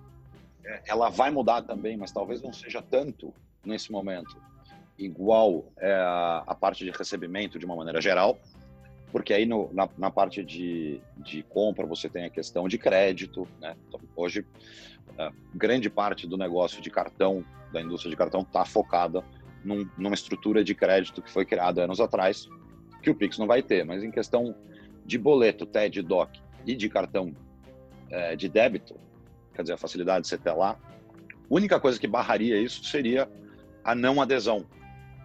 é, 0.64 0.82
ela 0.88 1.10
vai 1.10 1.32
mudar 1.32 1.62
também, 1.62 1.96
mas 1.96 2.12
talvez 2.12 2.42
não 2.42 2.52
seja 2.52 2.82
tanto 2.82 3.34
nesse 3.64 3.92
momento 3.92 4.38
igual 4.98 5.66
é, 5.78 5.94
a 5.94 6.56
parte 6.60 6.84
de 6.84 6.92
recebimento 6.92 7.58
de 7.58 7.66
uma 7.66 7.76
maneira 7.76 8.02
geral 8.02 8.38
porque 9.12 9.34
aí 9.34 9.46
no, 9.46 9.70
na, 9.74 9.90
na, 9.98 10.12
parte 10.12 10.44
de, 10.44 11.02
de 11.18 11.44
compra 11.44 11.86
você 11.86 12.08
tem 12.08 12.26
a 12.26 12.30
questão 12.30 12.68
de 12.68 12.78
crédito, 12.78 13.48
né? 13.60 13.76
Então, 13.88 14.00
hoje, 14.16 14.46
grande 15.54 15.90
parte 15.90 16.28
do 16.28 16.38
negócio 16.38 16.82
de 16.82 16.90
cartão, 16.90 17.44
da 17.72 17.82
indústria 17.82 18.10
de 18.10 18.16
cartão, 18.16 18.42
está 18.42 18.66
focada 18.66 19.24
num, 19.64 19.88
numa 19.98 20.14
estrutura 20.14 20.64
de 20.64 20.76
crédito 20.76 21.22
que 21.22 21.30
foi 21.30 21.46
criada 21.46 21.84
anos 21.84 22.00
atrás, 22.00 22.48
que 23.02 23.10
o 23.10 23.16
Pix 23.16 23.38
não 23.38 23.48
vai 23.48 23.62
ter, 23.62 23.84
mas 23.86 24.04
em 24.04 24.12
questão 24.12 24.56
de 25.06 25.18
boleto, 25.18 25.66
TED, 25.66 26.02
DOC 26.02 26.40
e 26.66 26.76
de 26.76 26.90
cartão 26.90 27.36
é, 28.10 28.36
de 28.36 28.48
débito, 28.48 28.96
quer 29.54 29.64
dizer, 29.64 29.74
a 29.74 29.78
facilidade 29.78 30.24
de 30.24 30.28
você 30.28 30.38
ter 30.38 30.52
lá, 30.52 30.72
a 30.72 31.34
única 31.50 31.80
coisa 31.80 32.00
que 32.00 32.08
barraria 32.08 32.62
isso 32.62 32.84
seria 32.84 33.30
a 33.84 33.96
não 33.96 34.22
adesão 34.22 34.66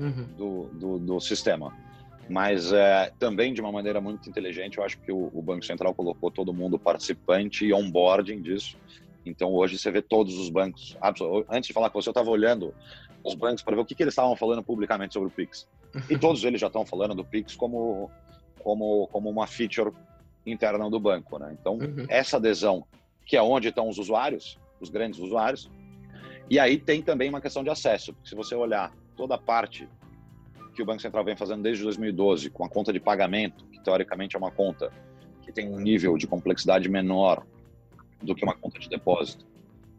uhum. 0.00 0.26
do, 0.36 0.64
do, 0.72 0.98
do 0.98 1.20
sistema 1.20 1.83
mas 2.28 2.72
é, 2.72 3.12
também 3.18 3.52
de 3.52 3.60
uma 3.60 3.72
maneira 3.72 4.00
muito 4.00 4.28
inteligente, 4.28 4.78
eu 4.78 4.84
acho 4.84 4.98
que 4.98 5.12
o, 5.12 5.30
o, 5.32 5.42
Banco 5.42 5.64
Central 5.64 5.94
colocou 5.94 6.30
todo 6.30 6.52
mundo 6.52 6.78
participante 6.78 7.66
e 7.66 7.72
onboarding 7.72 8.40
disso. 8.40 8.76
Então 9.26 9.52
hoje 9.52 9.78
você 9.78 9.90
vê 9.90 10.00
todos 10.00 10.38
os 10.38 10.48
bancos. 10.48 10.96
Antes 11.50 11.68
de 11.68 11.72
falar 11.72 11.90
com 11.90 12.00
você, 12.00 12.08
eu 12.08 12.12
estava 12.12 12.30
olhando 12.30 12.74
os 13.22 13.34
bancos 13.34 13.62
para 13.62 13.74
ver 13.74 13.82
o 13.82 13.84
que, 13.84 13.94
que 13.94 14.02
eles 14.02 14.12
estavam 14.12 14.36
falando 14.36 14.62
publicamente 14.62 15.14
sobre 15.14 15.28
o 15.28 15.30
Pix. 15.30 15.66
E 16.10 16.18
todos 16.18 16.44
eles 16.44 16.60
já 16.60 16.66
estão 16.66 16.84
falando 16.84 17.14
do 17.14 17.24
Pix 17.24 17.54
como, 17.54 18.10
como, 18.62 19.06
como 19.08 19.30
uma 19.30 19.46
feature 19.46 19.92
interna 20.46 20.90
do 20.90 21.00
banco. 21.00 21.38
Né? 21.38 21.56
Então, 21.58 21.74
uhum. 21.74 22.06
essa 22.08 22.36
adesão, 22.36 22.84
que 23.24 23.36
é 23.36 23.42
onde 23.42 23.68
estão 23.68 23.88
os 23.88 23.98
usuários, 23.98 24.58
os 24.80 24.90
grandes 24.90 25.18
usuários, 25.20 25.70
e 26.50 26.58
aí 26.58 26.78
tem 26.78 27.00
também 27.00 27.28
uma 27.28 27.40
questão 27.40 27.64
de 27.64 27.70
acesso. 27.70 28.12
Porque 28.12 28.28
se 28.28 28.34
você 28.34 28.54
olhar 28.54 28.92
toda 29.16 29.36
a 29.36 29.38
parte 29.38 29.88
que 30.74 30.82
o 30.82 30.86
Banco 30.86 31.00
Central 31.00 31.24
vem 31.24 31.36
fazendo 31.36 31.62
desde 31.62 31.82
2012, 31.84 32.50
com 32.50 32.64
a 32.64 32.68
conta 32.68 32.92
de 32.92 33.00
pagamento, 33.00 33.64
que 33.66 33.82
teoricamente 33.82 34.36
é 34.36 34.38
uma 34.38 34.50
conta 34.50 34.92
que 35.42 35.52
tem 35.52 35.68
um 35.68 35.78
nível 35.78 36.18
de 36.18 36.26
complexidade 36.26 36.88
menor 36.88 37.46
do 38.22 38.34
que 38.34 38.44
uma 38.44 38.54
conta 38.54 38.78
de 38.78 38.88
depósito. 38.88 39.46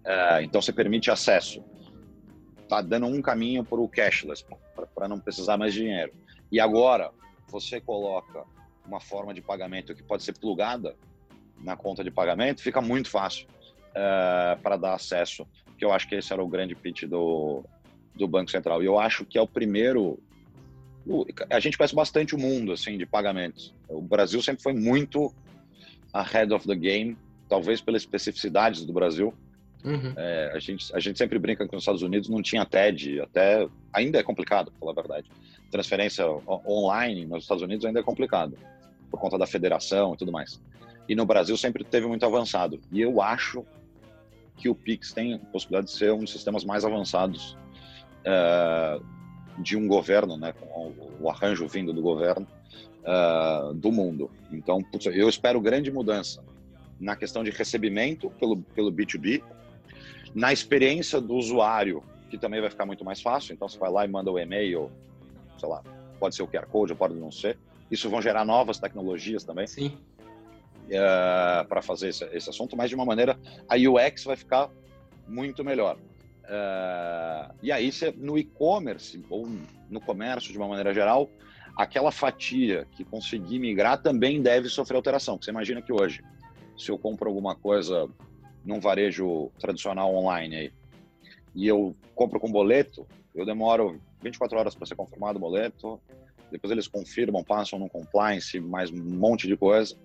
É, 0.04 0.44
então, 0.44 0.62
você 0.62 0.74
permite 0.74 1.10
acesso. 1.10 1.64
Está 2.62 2.82
dando 2.82 3.06
um 3.06 3.22
caminho 3.22 3.64
para 3.64 3.80
o 3.80 3.88
cashless, 3.88 4.46
para 4.94 5.08
não 5.08 5.20
precisar 5.20 5.58
mais 5.58 5.74
dinheiro. 5.74 6.12
E 6.52 6.60
agora, 6.60 7.12
você 7.48 7.80
coloca 7.80 8.44
uma 8.86 9.00
forma 9.00 9.34
de 9.34 9.42
pagamento 9.42 9.96
que 9.96 10.04
pode 10.04 10.24
ser 10.24 10.34
plugada 10.34 10.96
na 11.60 11.76
conta 11.76 12.04
de 12.04 12.12
pagamento, 12.12 12.62
fica 12.62 12.82
muito 12.82 13.10
fácil 13.10 13.48
é, 13.94 14.58
para 14.62 14.78
dar 14.78 14.94
acesso, 14.94 15.48
que 15.78 15.86
eu 15.86 15.92
acho 15.92 16.08
que 16.08 16.16
esse 16.16 16.32
era 16.34 16.44
o 16.44 16.48
grande 16.48 16.76
pitch 16.76 17.04
do, 17.04 17.64
do 18.14 18.28
Banco 18.28 18.52
Central. 18.52 18.84
E 18.84 18.86
eu 18.86 19.00
acho 19.00 19.26
que 19.26 19.38
é 19.38 19.42
o 19.42 19.48
primeiro 19.48 20.20
a 21.50 21.60
gente 21.60 21.78
conhece 21.78 21.96
bastante 21.96 22.36
o 22.36 22.38
mundo 22.38 22.72
assim 22.72 22.98
de 22.98 23.06
pagamentos. 23.06 23.74
O 23.88 24.02
Brasil 24.02 24.42
sempre 24.42 24.64
foi 24.64 24.74
muito 24.74 25.34
ahead 26.12 26.52
of 26.54 26.68
the 26.68 26.76
game, 26.76 27.18
talvez 27.48 27.82
pelas 27.82 28.02
especificidades 28.02 28.86
do 28.86 28.94
Brasil. 28.94 29.34
Uhum. 29.84 30.14
É, 30.18 30.52
a, 30.56 30.60
gente, 30.60 30.96
a 30.96 31.00
gente 31.00 31.20
sempre 31.20 31.38
brinca 31.38 31.68
que 31.68 31.74
nos 31.74 31.84
Estados 31.84 32.02
Unidos 32.02 32.28
não 32.28 32.42
tinha 32.42 32.66
TED, 32.66 33.22
até 33.22 33.68
ainda 33.94 34.18
é 34.18 34.24
complicado, 34.24 34.72
para 34.72 34.80
falar 34.80 34.92
a 34.94 34.96
verdade. 34.96 35.30
Transferência 35.70 36.26
online 36.66 37.26
nos 37.26 37.44
Estados 37.44 37.62
Unidos 37.62 37.86
ainda 37.86 38.00
é 38.00 38.04
complicado, 38.04 38.58
por 39.12 39.20
conta 39.20 39.38
da 39.38 39.46
federação 39.46 40.16
e 40.16 40.18
tudo 40.18 40.32
mais. 40.32 40.60
E 41.08 41.16
no 41.16 41.26
Brasil 41.26 41.56
sempre 41.56 41.84
teve 41.84 42.08
muito 42.08 42.26
avançado. 42.26 42.80
E 42.92 43.00
eu 43.00 43.22
acho 43.22 43.64
que 44.58 44.70
o 44.70 44.74
Pix 44.74 45.14
tem 45.14 45.36
a 45.36 45.38
possibilidade 45.38 45.88
de 45.92 45.98
ser 45.98 46.12
um 46.14 46.20
dos 46.20 46.32
sistemas 46.32 46.64
mais 46.64 46.84
avançados 46.84 47.56
é, 48.24 49.00
de 49.58 49.78
um 49.78 49.88
governo, 49.88 50.38
né, 50.38 50.54
com 50.54 50.94
o 51.20 51.30
arranjo 51.30 51.68
vindo 51.68 51.94
do 51.94 52.02
governo 52.02 52.48
uh, 53.06 53.74
do 53.74 53.92
mundo. 53.92 54.30
Então, 54.52 54.82
putz, 54.82 55.06
eu 55.06 55.30
espero 55.30 55.62
grande 55.62 55.92
mudança 55.92 56.44
na 57.00 57.16
questão 57.16 57.44
de 57.44 57.52
recebimento 57.52 58.30
pelo, 58.32 58.58
pelo 58.58 58.92
B2B, 58.92 59.42
na 60.34 60.52
experiência 60.52 61.22
do 61.22 61.36
usuário, 61.36 62.04
que 62.30 62.38
também 62.38 62.60
vai 62.60 62.70
ficar 62.70 62.86
muito 62.86 63.06
mais 63.06 63.22
fácil. 63.22 63.54
Então, 63.54 63.68
você 63.68 63.78
vai 63.78 63.92
lá 63.92 64.06
e 64.06 64.08
manda 64.08 64.32
o 64.32 64.40
e-mail, 64.40 64.92
sei 65.58 65.70
lá, 65.70 65.82
pode 66.20 66.36
ser 66.36 66.44
o 66.44 66.48
QR 66.48 66.66
Code, 66.68 66.96
pode 66.96 67.14
não 67.16 67.32
ser. 67.32 67.58
Isso 67.90 68.10
vão 68.10 68.22
gerar 68.22 68.44
novas 68.44 68.80
tecnologias 68.80 69.44
também. 69.44 69.68
Sim. 69.68 69.98
Uh, 70.86 71.68
para 71.68 71.82
fazer 71.82 72.10
esse, 72.10 72.24
esse 72.26 72.48
assunto, 72.48 72.78
mas 72.78 72.90
de 72.90 72.96
uma 72.96 73.06
maneira 73.06 73.40
a 73.68 73.76
UX 73.76 74.24
vai 74.24 74.36
ficar 74.36 74.70
muito 75.28 75.64
melhor. 75.64 75.98
Uh, 76.46 77.54
e 77.62 77.72
aí, 77.72 77.92
você, 77.92 78.12
no 78.12 78.38
e-commerce 78.38 79.24
ou 79.30 79.48
no 79.90 80.00
comércio 80.00 80.52
de 80.52 80.58
uma 80.58 80.68
maneira 80.68 80.94
geral, 80.94 81.30
aquela 81.76 82.12
fatia 82.12 82.88
que 82.92 83.04
conseguir 83.04 83.60
migrar 83.60 84.02
também 84.02 84.42
deve 84.42 84.70
sofrer 84.70 84.96
alteração. 84.96 85.38
Você 85.42 85.50
imagina 85.50 85.82
que 85.82 85.92
hoje, 85.92 86.24
se 86.78 86.90
eu 86.90 86.98
compro 86.98 87.28
alguma 87.28 87.56
coisa 87.56 88.08
num 88.64 88.80
varejo 88.80 89.52
tradicional 89.60 90.14
online 90.16 90.56
aí, 90.56 90.74
e 91.54 91.68
eu 91.68 91.96
compro 92.14 92.40
com 92.40 92.52
boleto, 92.52 93.08
eu 93.34 93.46
demoro 93.46 94.00
24 94.22 94.58
horas 94.58 94.76
para 94.76 94.86
ser 94.86 94.96
confirmado 94.96 95.38
o 95.38 95.42
boleto, 95.42 96.00
depois 96.52 96.72
eles 96.72 96.88
confirmam, 96.88 97.44
passam 97.44 97.80
no 97.80 97.90
compliance, 97.90 98.60
mais 98.60 98.92
um 98.92 98.98
monte 98.98 99.48
de 99.48 99.58
coisa, 99.58 99.96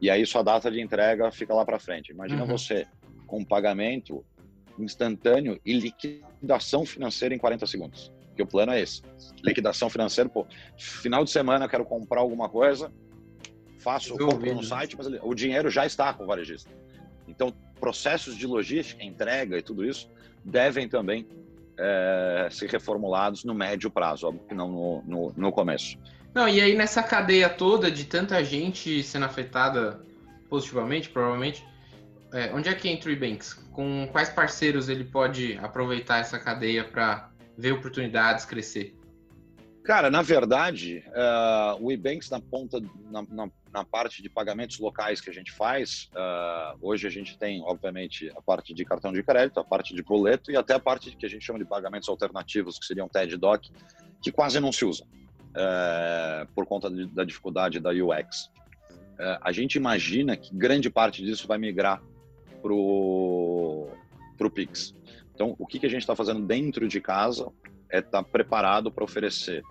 e 0.00 0.08
aí 0.10 0.24
sua 0.24 0.42
data 0.42 0.70
de 0.70 0.80
entrega 0.80 1.30
fica 1.30 1.54
lá 1.54 1.64
para 1.64 1.78
frente. 1.78 2.10
Imagina 2.10 2.42
uhum. 2.42 2.48
você 2.48 2.86
com 3.26 3.44
pagamento 3.44 4.24
instantâneo 4.84 5.60
e 5.64 5.72
liquidação 5.72 6.84
financeira 6.84 7.34
em 7.34 7.38
40 7.38 7.66
segundos. 7.66 8.12
Porque 8.28 8.42
o 8.42 8.46
plano 8.46 8.72
é 8.72 8.80
esse. 8.80 9.02
Liquidação 9.42 9.90
financeira, 9.90 10.28
pô, 10.28 10.46
final 10.76 11.24
de 11.24 11.30
semana 11.30 11.64
eu 11.64 11.68
quero 11.68 11.84
comprar 11.84 12.20
alguma 12.20 12.48
coisa, 12.48 12.92
faço, 13.78 14.16
compro 14.16 14.54
no 14.54 14.62
site, 14.62 14.96
mas 14.96 15.06
o 15.22 15.34
dinheiro 15.34 15.70
já 15.70 15.84
está 15.84 16.12
com 16.12 16.24
o 16.24 16.26
varejista. 16.26 16.70
Então, 17.26 17.52
processos 17.78 18.36
de 18.36 18.46
logística, 18.46 19.02
entrega 19.04 19.58
e 19.58 19.62
tudo 19.62 19.84
isso 19.84 20.10
devem 20.44 20.88
também 20.88 21.26
é, 21.78 22.48
ser 22.50 22.68
reformulados 22.68 23.44
no 23.44 23.54
médio 23.54 23.90
prazo, 23.90 24.26
óbvio 24.26 24.44
que 24.46 24.54
não 24.54 24.68
no, 24.68 25.02
no, 25.02 25.32
no 25.36 25.52
começo. 25.52 25.98
Não, 26.34 26.48
e 26.48 26.60
aí 26.60 26.76
nessa 26.76 27.02
cadeia 27.02 27.48
toda 27.48 27.90
de 27.90 28.04
tanta 28.04 28.42
gente 28.44 29.02
sendo 29.02 29.24
afetada 29.24 30.00
positivamente, 30.48 31.08
provavelmente, 31.08 31.66
é, 32.32 32.52
onde 32.54 32.68
é 32.68 32.74
que 32.74 32.88
entra 32.88 33.08
o 33.08 33.12
Ebanks? 33.12 33.58
Com 33.80 34.06
quais 34.08 34.28
parceiros 34.28 34.90
ele 34.90 35.04
pode 35.04 35.56
aproveitar 35.56 36.18
essa 36.18 36.38
cadeia 36.38 36.84
para 36.84 37.30
ver 37.56 37.72
oportunidades 37.72 38.44
crescer? 38.44 38.94
Cara, 39.82 40.10
na 40.10 40.20
verdade, 40.20 41.02
uh, 41.08 41.82
o 41.82 41.90
Ebanks 41.90 42.28
na 42.28 42.42
ponta, 42.42 42.78
na, 43.10 43.22
na, 43.22 43.50
na, 43.72 43.82
parte 43.82 44.22
de 44.22 44.28
pagamentos 44.28 44.78
locais 44.78 45.18
que 45.18 45.30
a 45.30 45.32
gente 45.32 45.50
faz, 45.50 46.10
uh, 46.12 46.76
hoje 46.82 47.06
a 47.06 47.10
gente 47.10 47.38
tem, 47.38 47.62
obviamente, 47.62 48.30
a 48.36 48.42
parte 48.42 48.74
de 48.74 48.84
cartão 48.84 49.14
de 49.14 49.22
crédito, 49.22 49.58
a 49.58 49.64
parte 49.64 49.94
de 49.94 50.02
boleto 50.02 50.52
e 50.52 50.58
até 50.58 50.74
a 50.74 50.78
parte 50.78 51.16
que 51.16 51.24
a 51.24 51.30
gente 51.30 51.42
chama 51.42 51.58
de 51.58 51.64
pagamentos 51.64 52.10
alternativos, 52.10 52.78
que 52.78 52.84
seriam 52.84 53.08
TED 53.08 53.38
Doc, 53.38 53.64
que 54.20 54.30
quase 54.30 54.60
não 54.60 54.72
se 54.72 54.84
usam 54.84 55.06
uh, 55.06 56.46
por 56.54 56.66
conta 56.66 56.90
de, 56.90 57.06
da 57.06 57.24
dificuldade 57.24 57.80
da 57.80 57.88
UX. 57.92 58.50
a 59.40 59.50
gente 59.52 59.76
imagina 59.76 60.36
que 60.36 60.54
grande 60.54 60.90
parte 60.90 61.24
disso 61.24 61.48
vai 61.48 61.56
migrar 61.56 62.02
para 62.60 62.72
o 62.74 64.50
Pix. 64.52 64.94
Então, 65.34 65.54
o 65.58 65.66
que, 65.66 65.78
que 65.78 65.86
a 65.86 65.88
gente 65.88 66.02
está 66.02 66.14
fazendo 66.14 66.46
dentro 66.46 66.86
de 66.86 67.00
casa 67.00 67.50
é 67.90 67.98
estar 67.98 68.22
tá 68.22 68.22
preparado 68.22 68.90
para 68.90 69.04
oferecer 69.04 69.62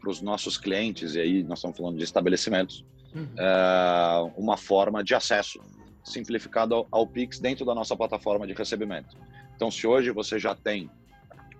para 0.00 0.10
os 0.10 0.20
nossos 0.20 0.56
clientes, 0.56 1.14
e 1.14 1.20
aí 1.20 1.42
nós 1.42 1.58
estamos 1.58 1.76
falando 1.76 1.96
de 1.96 2.04
estabelecimentos, 2.04 2.84
uhum. 3.14 3.26
é, 3.36 4.32
uma 4.36 4.56
forma 4.56 5.02
de 5.02 5.14
acesso 5.14 5.60
simplificado 6.04 6.74
ao, 6.74 6.88
ao 6.92 7.06
Pix 7.06 7.40
dentro 7.40 7.64
da 7.64 7.74
nossa 7.74 7.96
plataforma 7.96 8.46
de 8.46 8.52
recebimento. 8.52 9.16
Então, 9.56 9.70
se 9.70 9.86
hoje 9.86 10.10
você 10.10 10.38
já 10.38 10.54
tem 10.54 10.88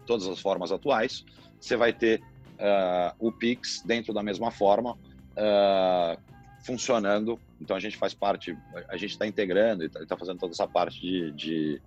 todas 0.06 0.26
as 0.28 0.38
formas 0.38 0.70
atuais, 0.70 1.24
você 1.60 1.76
vai 1.76 1.92
ter 1.92 2.20
uh, 2.20 3.14
o 3.18 3.32
Pix 3.32 3.82
dentro 3.84 4.12
da 4.14 4.22
mesma 4.22 4.50
forma, 4.50 4.92
uh, 4.92 6.20
funcionando. 6.64 7.40
Então 7.60 7.76
a 7.76 7.80
gente 7.80 7.96
faz 7.96 8.14
parte, 8.14 8.56
a 8.88 8.96
gente 8.96 9.12
está 9.12 9.26
integrando 9.26 9.82
e 9.82 9.86
está 9.86 10.04
tá 10.04 10.16
fazendo 10.16 10.38
toda 10.38 10.52
essa 10.52 10.66
parte 10.66 11.00
de, 11.00 11.32
de, 11.32 11.82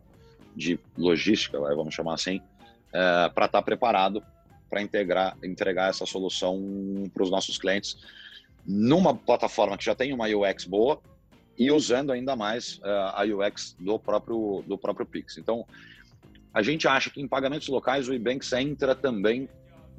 de 0.55 0.79
logística, 0.97 1.59
vamos 1.59 1.93
chamar 1.93 2.15
assim, 2.15 2.37
uh, 2.37 3.31
para 3.33 3.45
estar 3.45 3.49
tá 3.49 3.61
preparado 3.61 4.23
para 4.69 4.81
integrar, 4.81 5.37
entregar 5.43 5.89
essa 5.89 6.05
solução 6.05 7.09
para 7.13 7.23
os 7.23 7.31
nossos 7.31 7.57
clientes 7.57 7.97
numa 8.65 9.15
plataforma 9.15 9.77
que 9.77 9.85
já 9.85 9.95
tem 9.95 10.13
uma 10.13 10.27
UX 10.27 10.65
boa 10.65 11.01
e 11.57 11.71
usando 11.71 12.11
ainda 12.11 12.35
mais 12.35 12.79
a 12.83 13.23
UX 13.23 13.75
do 13.79 13.97
próprio 13.97 14.63
do 14.67 14.77
próprio 14.77 15.05
Pix. 15.05 15.37
Então 15.37 15.65
a 16.53 16.61
gente 16.61 16.87
acha 16.87 17.09
que 17.09 17.21
em 17.21 17.27
pagamentos 17.27 17.67
locais 17.67 18.07
o 18.07 18.13
Ebanks 18.13 18.53
entra 18.53 18.95
também 18.95 19.49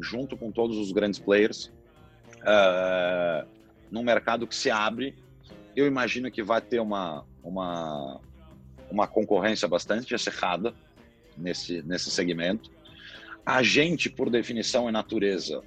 junto 0.00 0.37
com 0.37 0.50
todos 0.50 0.77
os 0.77 0.93
grandes 0.93 1.19
players, 1.19 1.71
uh, 2.39 3.47
num 3.91 4.03
mercado 4.03 4.47
que 4.47 4.55
se 4.55 4.71
abre. 4.71 5.15
Eu 5.81 5.87
imagino 5.87 6.31
que 6.31 6.43
vai 6.43 6.61
ter 6.61 6.79
uma, 6.79 7.25
uma, 7.43 8.21
uma 8.91 9.07
concorrência 9.07 9.67
bastante 9.67 10.15
acirrada 10.15 10.75
nesse, 11.35 11.83
nesse 11.83 12.11
segmento. 12.11 12.71
A 13.47 13.63
gente, 13.63 14.11
por 14.11 14.29
definição 14.29 14.91
e 14.91 14.93
natureza, 14.93 15.61
uh, 15.61 15.63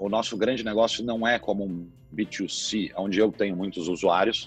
o 0.00 0.08
nosso 0.08 0.34
grande 0.38 0.64
negócio 0.64 1.04
não 1.04 1.28
é 1.28 1.38
como 1.38 1.62
um 1.62 1.86
B2C, 2.14 2.92
onde 2.96 3.18
eu 3.18 3.30
tenho 3.30 3.54
muitos 3.54 3.86
usuários. 3.86 4.44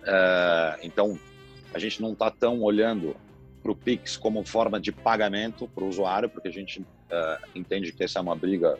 Uh, 0.00 0.80
então, 0.82 1.20
a 1.74 1.78
gente 1.78 2.00
não 2.00 2.14
está 2.14 2.30
tão 2.30 2.62
olhando 2.62 3.14
para 3.62 3.72
o 3.72 3.76
Pix 3.76 4.16
como 4.16 4.42
forma 4.46 4.80
de 4.80 4.90
pagamento 4.90 5.68
para 5.68 5.84
o 5.84 5.88
usuário, 5.88 6.30
porque 6.30 6.48
a 6.48 6.52
gente 6.52 6.80
uh, 6.80 7.48
entende 7.54 7.92
que 7.92 8.02
essa 8.02 8.18
é 8.18 8.22
uma 8.22 8.34
briga 8.34 8.78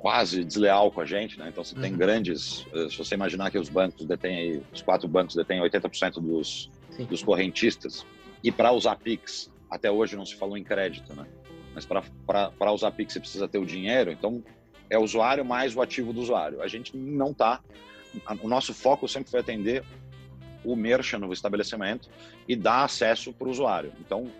quase 0.00 0.42
desleal 0.42 0.90
com 0.90 1.02
a 1.02 1.04
gente, 1.04 1.38
né? 1.38 1.48
Então, 1.50 1.62
você 1.62 1.74
uhum. 1.74 1.82
tem 1.82 1.94
grandes... 1.94 2.62
Uh, 2.72 2.90
se 2.90 2.96
você 2.96 3.14
imaginar 3.14 3.50
que 3.50 3.58
os 3.58 3.68
bancos 3.68 4.06
detêm 4.06 4.36
aí, 4.36 4.62
os 4.72 4.80
quatro 4.80 5.06
bancos 5.06 5.36
detêm 5.36 5.60
80% 5.60 6.14
dos, 6.20 6.70
dos 7.08 7.22
correntistas, 7.22 8.06
e 8.42 8.50
para 8.50 8.72
usar 8.72 8.96
Pix, 8.96 9.52
até 9.70 9.90
hoje 9.90 10.16
não 10.16 10.24
se 10.24 10.34
falou 10.36 10.56
em 10.56 10.64
crédito, 10.64 11.14
né? 11.14 11.26
Mas 11.74 11.84
para 11.84 12.72
usar 12.72 12.90
Pix 12.92 13.12
você 13.12 13.20
precisa 13.20 13.46
ter 13.46 13.58
o 13.58 13.66
dinheiro, 13.66 14.10
então 14.10 14.42
é 14.88 14.98
o 14.98 15.02
usuário 15.02 15.44
mais 15.44 15.76
o 15.76 15.82
ativo 15.82 16.14
do 16.14 16.20
usuário. 16.20 16.62
A 16.62 16.66
gente 16.66 16.96
não 16.96 17.30
está... 17.30 17.60
O 18.42 18.48
nosso 18.48 18.72
foco 18.72 19.06
sempre 19.06 19.30
foi 19.30 19.40
atender 19.40 19.84
o 20.64 20.74
merchant 20.74 21.20
no 21.20 21.32
estabelecimento 21.32 22.08
e 22.48 22.56
dar 22.56 22.84
acesso 22.84 23.32
para 23.34 23.46
o 23.46 23.50
usuário. 23.50 23.92
Então, 24.00 24.30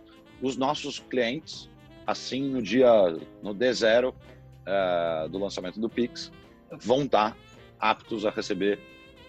os 0.41 0.57
nossos 0.57 0.99
clientes, 0.99 1.69
assim 2.07 2.43
no 2.49 2.63
dia, 2.63 2.91
no 3.43 3.55
D0 3.55 4.15
uh, 4.67 5.29
do 5.29 5.39
lançamento 5.39 5.81
do 5.81 5.89
Pix, 5.89 6.31
vão 6.81 7.03
estar 7.03 7.37
aptos 7.79 8.25
a 8.25 8.31
receber 8.31 8.79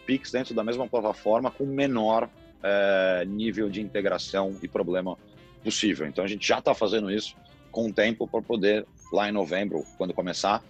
Pix 0.05 0.31
dentro 0.31 0.53
da 0.53 0.63
mesma 0.63 0.87
plataforma 0.87 1.49
com 1.51 1.65
menor 1.65 2.25
uh, 2.25 3.25
nível 3.25 3.69
de 3.69 3.81
integração 3.81 4.57
e 4.61 4.67
problema 4.67 5.17
possível. 5.63 6.07
Então, 6.07 6.23
a 6.23 6.27
gente 6.27 6.47
já 6.47 6.59
está 6.59 6.73
fazendo 6.73 7.11
isso 7.11 7.35
com 7.71 7.87
o 7.87 7.93
tempo 7.93 8.27
para 8.27 8.41
poder, 8.41 8.85
lá 9.13 9.29
em 9.29 9.31
novembro, 9.31 9.83
quando 9.97 10.13
começar, 10.13 10.63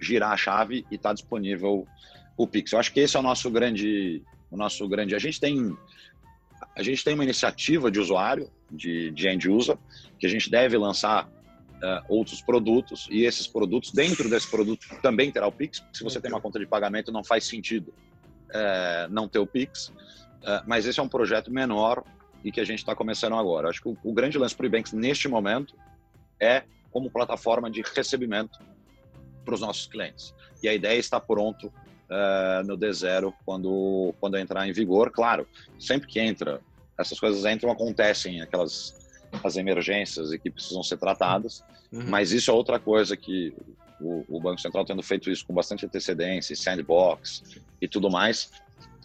girar 0.00 0.32
a 0.32 0.36
chave 0.36 0.86
e 0.90 0.94
estar 0.94 1.10
tá 1.10 1.14
disponível 1.14 1.86
o 2.36 2.46
Pix. 2.46 2.72
Eu 2.72 2.78
acho 2.78 2.92
que 2.92 3.00
esse 3.00 3.16
é 3.16 3.20
o 3.20 3.22
nosso 3.22 3.50
grande 3.50 4.22
o 4.52 4.56
nosso 4.56 4.86
grande. 4.86 5.14
A 5.14 5.18
gente 5.18 5.40
tem 5.40 5.76
a 6.76 6.82
gente 6.82 7.02
tem 7.02 7.14
uma 7.14 7.24
iniciativa 7.24 7.90
de 7.90 7.98
usuário, 7.98 8.50
de, 8.70 9.10
de 9.10 9.28
end 9.28 9.48
user, 9.48 9.76
que 10.18 10.26
a 10.26 10.28
gente 10.28 10.50
deve 10.50 10.76
lançar 10.78 11.28
uh, 11.82 12.04
outros 12.08 12.40
produtos 12.40 13.08
e 13.10 13.24
esses 13.24 13.46
produtos, 13.46 13.90
dentro 13.90 14.28
desse 14.28 14.48
produto, 14.48 14.86
também 15.02 15.30
terá 15.30 15.46
o 15.46 15.52
Pix. 15.52 15.84
Se 15.92 16.04
você 16.04 16.20
tem 16.20 16.30
uma 16.30 16.40
conta 16.40 16.58
de 16.58 16.66
pagamento, 16.66 17.10
não 17.10 17.24
faz 17.24 17.44
sentido 17.44 17.92
uh, 18.50 19.10
não 19.10 19.28
ter 19.28 19.40
o 19.40 19.46
Pix. 19.46 19.88
Uh, 19.88 20.62
mas 20.66 20.86
esse 20.86 21.00
é 21.00 21.02
um 21.02 21.08
projeto 21.08 21.50
menor 21.50 22.04
e 22.44 22.50
que 22.50 22.60
a 22.60 22.64
gente 22.64 22.78
está 22.78 22.94
começando 22.94 23.34
agora. 23.34 23.68
Acho 23.68 23.82
que 23.82 23.88
o, 23.88 23.96
o 24.02 24.12
grande 24.12 24.38
lance 24.38 24.54
para 24.54 24.64
o 24.64 24.66
Ebanks 24.66 24.92
neste 24.92 25.28
momento 25.28 25.74
é 26.40 26.62
como 26.90 27.10
plataforma 27.10 27.70
de 27.70 27.82
recebimento 27.94 28.58
para 29.44 29.54
os 29.54 29.60
nossos 29.60 29.86
clientes. 29.86 30.34
E 30.62 30.68
a 30.68 30.74
ideia 30.74 30.98
está 30.98 31.18
pronto 31.18 31.72
no 32.66 32.76
D0 32.76 33.32
quando, 33.42 34.14
quando 34.20 34.36
entrar 34.36 34.68
em 34.68 34.72
vigor. 34.72 35.10
Claro, 35.10 35.48
sempre 35.78 36.06
que 36.06 36.20
entra, 36.20 36.60
essas 36.98 37.18
coisas 37.18 37.42
entram, 37.46 37.70
acontecem 37.70 38.42
aquelas 38.42 39.01
as 39.42 39.56
emergências 39.56 40.32
e 40.32 40.38
que 40.38 40.50
precisam 40.50 40.82
ser 40.82 40.98
tratadas, 40.98 41.64
uhum. 41.92 42.04
mas 42.08 42.32
isso 42.32 42.50
é 42.50 42.54
outra 42.54 42.78
coisa 42.78 43.16
que 43.16 43.54
o, 44.00 44.24
o, 44.28 44.40
Banco 44.40 44.60
Central 44.60 44.84
tendo 44.84 45.02
feito 45.02 45.30
isso 45.30 45.46
com 45.46 45.54
bastante 45.54 45.86
antecedência, 45.86 46.56
sandbox 46.56 47.42
e 47.80 47.88
tudo 47.88 48.10
mais, 48.10 48.50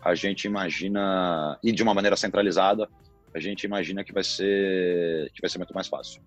a 0.01 0.15
gente 0.15 0.45
imagina 0.45 1.57
e 1.63 1.71
de 1.71 1.83
uma 1.83 1.93
maneira 1.93 2.15
centralizada, 2.15 2.89
a 3.33 3.39
gente 3.39 3.63
imagina 3.63 4.03
que 4.03 4.11
vai 4.11 4.23
ser 4.23 5.31
que 5.33 5.41
vai 5.41 5.49
ser 5.49 5.59
muito 5.59 5.73
mais 5.73 5.87
fácil. 5.87 6.21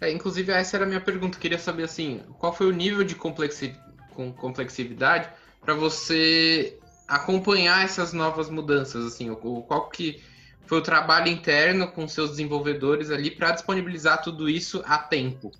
É, 0.00 0.12
inclusive 0.12 0.52
essa 0.52 0.76
era 0.76 0.84
a 0.84 0.88
minha 0.88 1.00
pergunta, 1.00 1.38
queria 1.38 1.58
saber 1.58 1.84
assim, 1.84 2.20
qual 2.38 2.52
foi 2.52 2.68
o 2.68 2.72
nível 2.72 3.02
de 3.02 3.16
complexividade 3.16 5.28
para 5.60 5.74
você 5.74 6.78
acompanhar 7.08 7.84
essas 7.84 8.12
novas 8.12 8.50
mudanças, 8.50 9.06
assim, 9.06 9.34
qual 9.34 9.88
que 9.88 10.22
foi 10.68 10.78
o 10.78 10.82
trabalho 10.82 11.28
interno 11.28 11.90
com 11.90 12.06
seus 12.06 12.30
desenvolvedores 12.30 13.10
ali 13.10 13.30
para 13.30 13.52
disponibilizar 13.52 14.22
tudo 14.22 14.48
isso 14.48 14.82
a 14.86 14.98
tempo? 14.98 15.50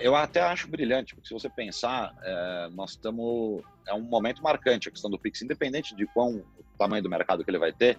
Eu 0.00 0.14
até 0.14 0.40
acho 0.40 0.68
brilhante, 0.68 1.14
porque 1.14 1.28
se 1.28 1.34
você 1.34 1.48
pensar, 1.48 2.14
é, 2.22 2.68
nós 2.72 2.90
estamos. 2.90 3.62
É 3.86 3.94
um 3.94 4.02
momento 4.02 4.42
marcante 4.42 4.88
a 4.88 4.92
questão 4.92 5.10
do 5.10 5.18
Pix, 5.18 5.42
independente 5.42 5.94
de 5.94 6.06
qual 6.06 6.30
o 6.30 6.44
tamanho 6.78 7.02
do 7.02 7.10
mercado 7.10 7.42
que 7.42 7.50
ele 7.50 7.58
vai 7.58 7.72
ter. 7.72 7.98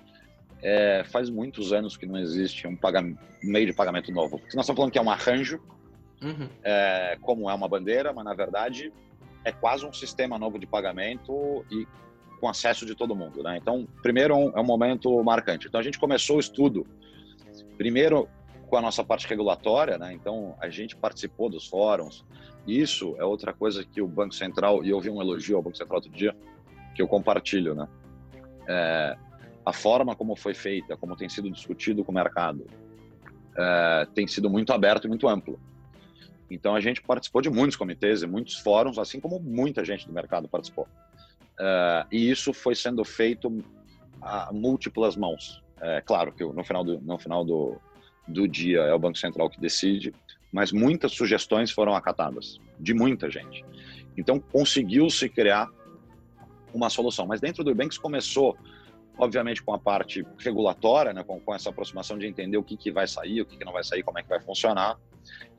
É, 0.63 1.03
faz 1.05 1.29
muitos 1.29 1.73
anos 1.73 1.97
que 1.97 2.05
não 2.05 2.19
existe 2.19 2.67
um, 2.67 2.73
um 2.73 3.17
meio 3.43 3.65
de 3.65 3.73
pagamento 3.73 4.11
novo. 4.11 4.37
Porque 4.39 4.55
nós 4.55 4.63
estamos 4.63 4.77
falando 4.77 4.91
que 4.91 4.99
é 4.99 5.01
um 5.01 5.09
arranjo, 5.09 5.59
uhum. 6.21 6.47
é, 6.63 7.17
como 7.21 7.49
é 7.49 7.53
uma 7.53 7.67
bandeira, 7.67 8.13
mas 8.13 8.23
na 8.23 8.35
verdade 8.35 8.93
é 9.43 9.51
quase 9.51 9.85
um 9.85 9.93
sistema 9.93 10.37
novo 10.37 10.59
de 10.59 10.67
pagamento 10.67 11.65
e 11.71 11.87
com 12.41 12.49
acesso 12.49 12.85
de 12.85 12.95
todo 12.95 13.15
mundo, 13.15 13.43
né? 13.43 13.57
Então, 13.61 13.87
primeiro 14.01 14.33
é 14.33 14.59
um 14.59 14.65
momento 14.65 15.23
marcante. 15.23 15.67
Então, 15.67 15.79
a 15.79 15.83
gente 15.83 15.99
começou 15.99 16.37
o 16.37 16.39
estudo, 16.39 16.87
primeiro 17.77 18.27
com 18.67 18.77
a 18.77 18.81
nossa 18.81 19.03
parte 19.03 19.27
regulatória, 19.27 19.97
né? 19.97 20.11
Então, 20.11 20.55
a 20.59 20.67
gente 20.67 20.95
participou 20.95 21.49
dos 21.49 21.67
fóruns. 21.67 22.25
Isso 22.65 23.15
é 23.19 23.23
outra 23.23 23.53
coisa 23.53 23.85
que 23.85 24.01
o 24.01 24.07
Banco 24.07 24.33
Central, 24.33 24.83
e 24.83 24.89
eu 24.89 24.99
vi 24.99 25.09
um 25.09 25.21
elogio 25.21 25.55
ao 25.55 25.61
Banco 25.61 25.77
Central 25.77 25.97
outro 25.97 26.11
dia, 26.11 26.35
que 26.95 27.01
eu 27.01 27.07
compartilho, 27.07 27.75
né? 27.75 27.87
É, 28.67 29.17
a 29.63 29.73
forma 29.73 30.15
como 30.15 30.35
foi 30.35 30.55
feita, 30.55 30.97
como 30.97 31.15
tem 31.15 31.29
sido 31.29 31.49
discutido 31.51 32.03
com 32.03 32.11
o 32.11 32.15
mercado, 32.15 32.65
é, 33.55 34.07
tem 34.15 34.25
sido 34.25 34.49
muito 34.49 34.73
aberto 34.73 35.05
e 35.05 35.07
muito 35.07 35.27
amplo. 35.27 35.59
Então 36.49 36.75
a 36.75 36.81
gente 36.81 37.01
participou 37.01 37.41
de 37.41 37.49
muitos 37.49 37.77
comitês 37.77 38.23
e 38.23 38.27
muitos 38.27 38.57
fóruns, 38.57 38.97
assim 38.97 39.19
como 39.19 39.39
muita 39.39 39.85
gente 39.85 40.07
do 40.07 40.13
mercado 40.13 40.47
participou. 40.47 40.87
Uh, 41.61 42.07
e 42.11 42.31
isso 42.31 42.53
foi 42.53 42.73
sendo 42.73 43.05
feito 43.05 43.63
a 44.19 44.49
múltiplas 44.51 45.15
mãos. 45.15 45.61
É 45.79 46.01
claro 46.01 46.31
que 46.31 46.43
no 46.43 46.63
final 46.63 46.83
do, 46.83 46.99
no 47.01 47.19
final 47.19 47.45
do, 47.45 47.77
do 48.27 48.47
dia 48.47 48.79
é 48.79 48.93
o 48.93 48.99
Banco 48.99 49.17
Central 49.17 49.47
que 49.47 49.61
decide, 49.61 50.11
mas 50.51 50.71
muitas 50.71 51.11
sugestões 51.11 51.71
foram 51.71 51.95
acatadas, 51.95 52.59
de 52.79 52.93
muita 52.93 53.29
gente. 53.29 53.63
Então 54.17 54.39
conseguiu-se 54.39 55.29
criar 55.29 55.69
uma 56.73 56.89
solução. 56.89 57.27
Mas 57.27 57.39
dentro 57.39 57.63
do 57.63 57.75
Banks 57.75 57.97
começou, 57.97 58.57
obviamente, 59.17 59.61
com 59.61 59.73
a 59.73 59.79
parte 59.79 60.25
regulatória, 60.39 61.13
né, 61.13 61.23
com, 61.23 61.39
com 61.39 61.53
essa 61.53 61.69
aproximação 61.69 62.17
de 62.17 62.25
entender 62.25 62.57
o 62.57 62.63
que, 62.63 62.75
que 62.75 62.91
vai 62.91 63.07
sair, 63.07 63.41
o 63.41 63.45
que, 63.45 63.57
que 63.57 63.65
não 63.65 63.73
vai 63.73 63.83
sair, 63.83 64.03
como 64.03 64.19
é 64.19 64.23
que 64.23 64.29
vai 64.29 64.41
funcionar. 64.41 64.97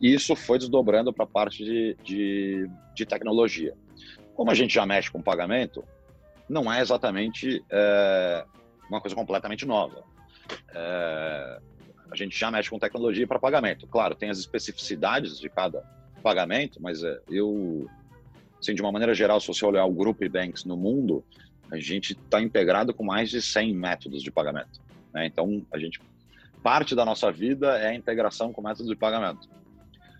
E 0.00 0.12
isso 0.12 0.34
foi 0.34 0.58
desdobrando 0.58 1.12
para 1.12 1.24
a 1.24 1.28
parte 1.28 1.64
de, 1.64 1.96
de, 2.02 2.70
de, 2.94 3.06
tecnologia. 3.06 3.74
Como 4.34 4.50
a 4.50 4.54
gente 4.54 4.74
já 4.74 4.86
mexe 4.86 5.10
com 5.10 5.22
pagamento, 5.22 5.84
não 6.48 6.72
é 6.72 6.80
exatamente 6.80 7.64
é, 7.70 8.44
uma 8.88 9.00
coisa 9.00 9.14
completamente 9.14 9.64
nova. 9.66 10.04
É, 10.74 11.60
a 12.10 12.16
gente 12.16 12.38
já 12.38 12.50
mexe 12.50 12.68
com 12.68 12.78
tecnologia 12.78 13.26
para 13.26 13.38
pagamento. 13.38 13.86
Claro, 13.86 14.14
tem 14.14 14.30
as 14.30 14.38
especificidades 14.38 15.38
de 15.38 15.48
cada 15.48 15.82
pagamento, 16.22 16.80
mas 16.80 17.02
é, 17.02 17.20
eu, 17.28 17.88
assim, 18.60 18.74
de 18.74 18.82
uma 18.82 18.92
maneira 18.92 19.14
geral, 19.14 19.40
se 19.40 19.46
você 19.46 19.64
olhar 19.64 19.84
o 19.84 19.92
grupo 19.92 20.28
banks 20.28 20.64
no 20.64 20.76
mundo, 20.76 21.24
a 21.70 21.78
gente 21.78 22.12
está 22.12 22.40
integrado 22.40 22.92
com 22.92 23.02
mais 23.02 23.30
de 23.30 23.40
100 23.40 23.74
métodos 23.74 24.22
de 24.22 24.30
pagamento. 24.30 24.80
Né? 25.12 25.26
Então, 25.26 25.64
a 25.72 25.78
gente 25.78 26.00
parte 26.62 26.94
da 26.94 27.04
nossa 27.04 27.32
vida 27.32 27.76
é 27.78 27.88
a 27.88 27.94
integração 27.94 28.52
com 28.52 28.62
métodos 28.62 28.86
de 28.86 28.94
pagamento. 28.94 29.48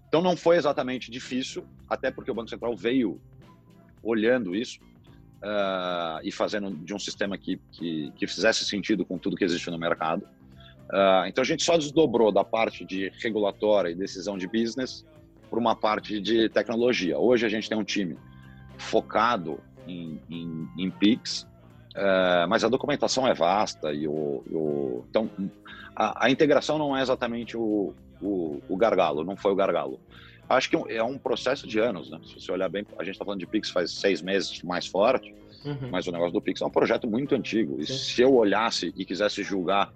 Então, 0.09 0.21
não 0.21 0.37
foi 0.37 0.57
exatamente 0.57 1.11
difícil, 1.11 1.65
até 1.89 2.11
porque 2.11 2.31
o 2.31 2.35
Banco 2.35 2.51
Central 2.51 2.77
veio 2.77 3.21
olhando 4.03 4.55
isso 4.55 4.81
uh, 5.43 6.21
e 6.23 6.31
fazendo 6.31 6.71
de 6.71 6.95
um 6.95 6.99
sistema 6.99 7.37
que, 7.37 7.61
que, 7.71 8.13
que, 8.17 8.27
fizesse 8.27 8.65
sentido 8.65 9.05
com 9.05 9.19
tudo 9.19 9.37
que 9.37 9.45
existe 9.45 9.71
no 9.71 9.79
mercado. 9.79 10.23
Uh, 10.91 11.27
então, 11.27 11.43
a 11.43 11.45
gente 11.45 11.63
só 11.63 11.77
desdobrou 11.77 12.31
da 12.31 12.45
parte 12.45 12.85
de 12.85 13.11
regulatória 13.23 13.91
e 13.91 13.95
decisão 13.95 14.37
de 14.37 14.47
business 14.47 15.05
para 15.49 15.59
uma 15.59 15.75
parte 15.75 16.21
de 16.21 16.49
tecnologia. 16.49 17.19
Hoje, 17.19 17.47
a 17.47 17.49
gente 17.49 17.69
tem 17.69 17.79
um 17.79 17.85
time 17.85 18.17
focado 18.77 19.61
em, 19.87 20.21
em, 20.31 20.69
em 20.79 20.91
PIX, 20.91 21.43
uh, 21.43 22.49
mas 22.49 22.65
a 22.65 22.69
documentação 22.69 23.27
é 23.27 23.35
vasta 23.35 23.93
e 23.93 24.07
o, 24.07 24.43
o 24.51 25.05
então 25.09 25.31
a, 25.95 26.27
a, 26.27 26.31
integração 26.31 26.79
não 26.79 26.97
é 26.97 27.03
exatamente 27.03 27.57
o, 27.57 27.95
o, 28.21 28.63
o, 28.69 28.77
gargalo, 28.77 29.25
não 29.25 29.37
foi 29.37 29.53
o 29.53 29.57
gargalo. 29.57 30.01
Acho 30.57 30.71
que 30.71 30.77
é 30.93 31.03
um 31.03 31.17
processo 31.17 31.67
de 31.67 31.79
anos, 31.79 32.11
né? 32.11 32.21
Se 32.25 32.35
você 32.35 32.53
olhar 32.53 32.69
bem, 32.69 32.85
a 32.99 33.05
gente 33.05 33.15
está 33.15 33.25
falando 33.25 33.41
de 33.41 33.47
Pix 33.47 33.71
faz 33.71 33.91
seis 33.91 34.21
meses 34.21 34.63
mais 34.63 34.87
forte, 34.87 35.35
uhum. 35.65 35.91
mas 35.91 36.07
o 36.07 36.13
negócio 36.13 36.33
do 36.33 36.43
Pix 36.43 36.61
é 36.61 36.67
um 36.67 36.71
projeto 36.71 37.09
muito 37.09 37.35
antigo. 37.35 37.81
E 37.81 37.87
Sim. 37.87 37.93
se 37.95 38.23
eu 38.23 38.35
olhasse 38.35 38.93
e 38.97 39.05
quisesse 39.05 39.43
julgar 39.43 39.93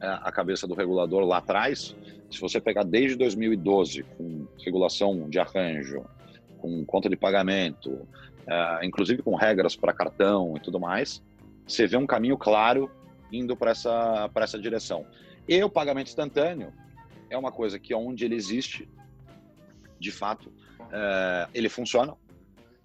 é, 0.00 0.06
a 0.06 0.30
cabeça 0.30 0.66
do 0.66 0.74
regulador 0.74 1.24
lá 1.24 1.38
atrás, 1.38 1.96
se 2.30 2.40
você 2.40 2.60
pegar 2.60 2.84
desde 2.84 3.16
2012, 3.16 4.02
com 4.02 4.46
regulação 4.64 5.28
de 5.28 5.38
arranjo, 5.38 6.04
com 6.58 6.84
conta 6.84 7.08
de 7.08 7.16
pagamento, 7.16 7.90
uh, 7.90 8.84
inclusive 8.84 9.22
com 9.22 9.34
regras 9.34 9.76
para 9.76 9.92
cartão 9.92 10.54
e 10.56 10.60
tudo 10.60 10.80
mais, 10.80 11.22
você 11.66 11.86
vê 11.86 11.96
um 11.96 12.06
caminho 12.06 12.36
claro 12.36 12.90
indo 13.32 13.56
para 13.56 13.70
essa, 13.70 14.30
essa 14.36 14.58
direção. 14.58 15.06
E 15.48 15.62
o 15.62 15.70
pagamento 15.70 16.08
instantâneo 16.08 16.72
é 17.30 17.36
uma 17.36 17.52
coisa 17.52 17.78
que 17.78 17.94
onde 17.94 18.24
ele 18.24 18.34
existe, 18.34 18.88
de 19.98 20.10
fato, 20.10 20.48
uh, 20.80 21.50
ele 21.54 21.68
funciona. 21.68 22.14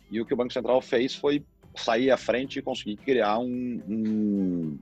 E 0.09 0.19
o 0.19 0.25
que 0.25 0.33
o 0.33 0.37
Banco 0.37 0.51
Central 0.51 0.81
fez 0.81 1.15
foi 1.15 1.43
sair 1.75 2.11
à 2.11 2.17
frente 2.17 2.59
e 2.59 2.61
conseguir 2.61 2.97
criar 2.97 3.39
um, 3.39 3.81
um, 3.87 4.79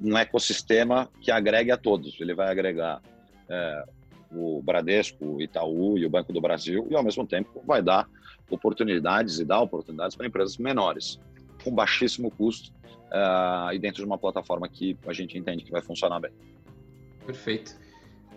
um 0.00 0.16
ecossistema 0.16 1.10
que 1.20 1.30
agregue 1.30 1.70
a 1.70 1.76
todos. 1.76 2.20
Ele 2.20 2.34
vai 2.34 2.50
agregar 2.50 3.02
é, 3.48 3.84
o 4.30 4.62
Bradesco, 4.62 5.24
o 5.24 5.42
Itaú 5.42 5.98
e 5.98 6.06
o 6.06 6.10
Banco 6.10 6.32
do 6.32 6.40
Brasil, 6.40 6.86
e 6.88 6.94
ao 6.94 7.02
mesmo 7.02 7.26
tempo 7.26 7.62
vai 7.66 7.82
dar 7.82 8.08
oportunidades 8.48 9.38
e 9.38 9.44
dar 9.44 9.60
oportunidades 9.60 10.16
para 10.16 10.26
empresas 10.26 10.56
menores, 10.56 11.18
com 11.64 11.74
baixíssimo 11.74 12.30
custo 12.30 12.72
uh, 13.10 13.72
e 13.72 13.78
dentro 13.78 14.02
de 14.02 14.06
uma 14.06 14.18
plataforma 14.18 14.68
que 14.68 14.96
a 15.06 15.12
gente 15.12 15.36
entende 15.36 15.64
que 15.64 15.70
vai 15.70 15.82
funcionar 15.82 16.20
bem. 16.20 16.32
Perfeito. 17.26 17.76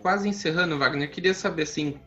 Quase 0.02 0.28
encerrando, 0.28 0.78
Wagner, 0.78 1.10
queria 1.10 1.34
saber 1.34 1.64
assim, 1.64 1.98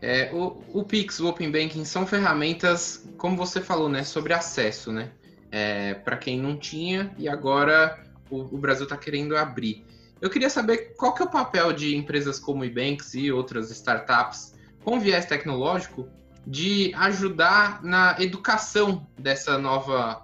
é, 0.00 0.30
o, 0.32 0.62
o 0.72 0.84
Pix, 0.84 1.20
o 1.20 1.28
Open 1.28 1.50
Banking 1.50 1.84
são 1.84 2.06
ferramentas, 2.06 3.08
como 3.16 3.36
você 3.36 3.60
falou, 3.60 3.88
né, 3.88 4.04
sobre 4.04 4.32
acesso, 4.32 4.92
né, 4.92 5.10
é, 5.50 5.94
para 5.94 6.16
quem 6.16 6.38
não 6.38 6.56
tinha 6.56 7.14
e 7.16 7.28
agora 7.28 8.04
o, 8.30 8.40
o 8.54 8.58
Brasil 8.58 8.84
está 8.84 8.96
querendo 8.96 9.36
abrir. 9.36 9.84
Eu 10.20 10.30
queria 10.30 10.50
saber 10.50 10.94
qual 10.96 11.12
que 11.14 11.22
é 11.22 11.24
o 11.24 11.30
papel 11.30 11.72
de 11.72 11.96
empresas 11.96 12.38
como 12.38 12.64
Ebanks 12.64 13.14
e 13.14 13.30
outras 13.30 13.70
startups 13.70 14.54
com 14.82 15.00
viés 15.00 15.26
tecnológico 15.26 16.08
de 16.46 16.92
ajudar 16.94 17.82
na 17.82 18.16
educação 18.18 19.06
dessa 19.18 19.58
nova 19.58 20.22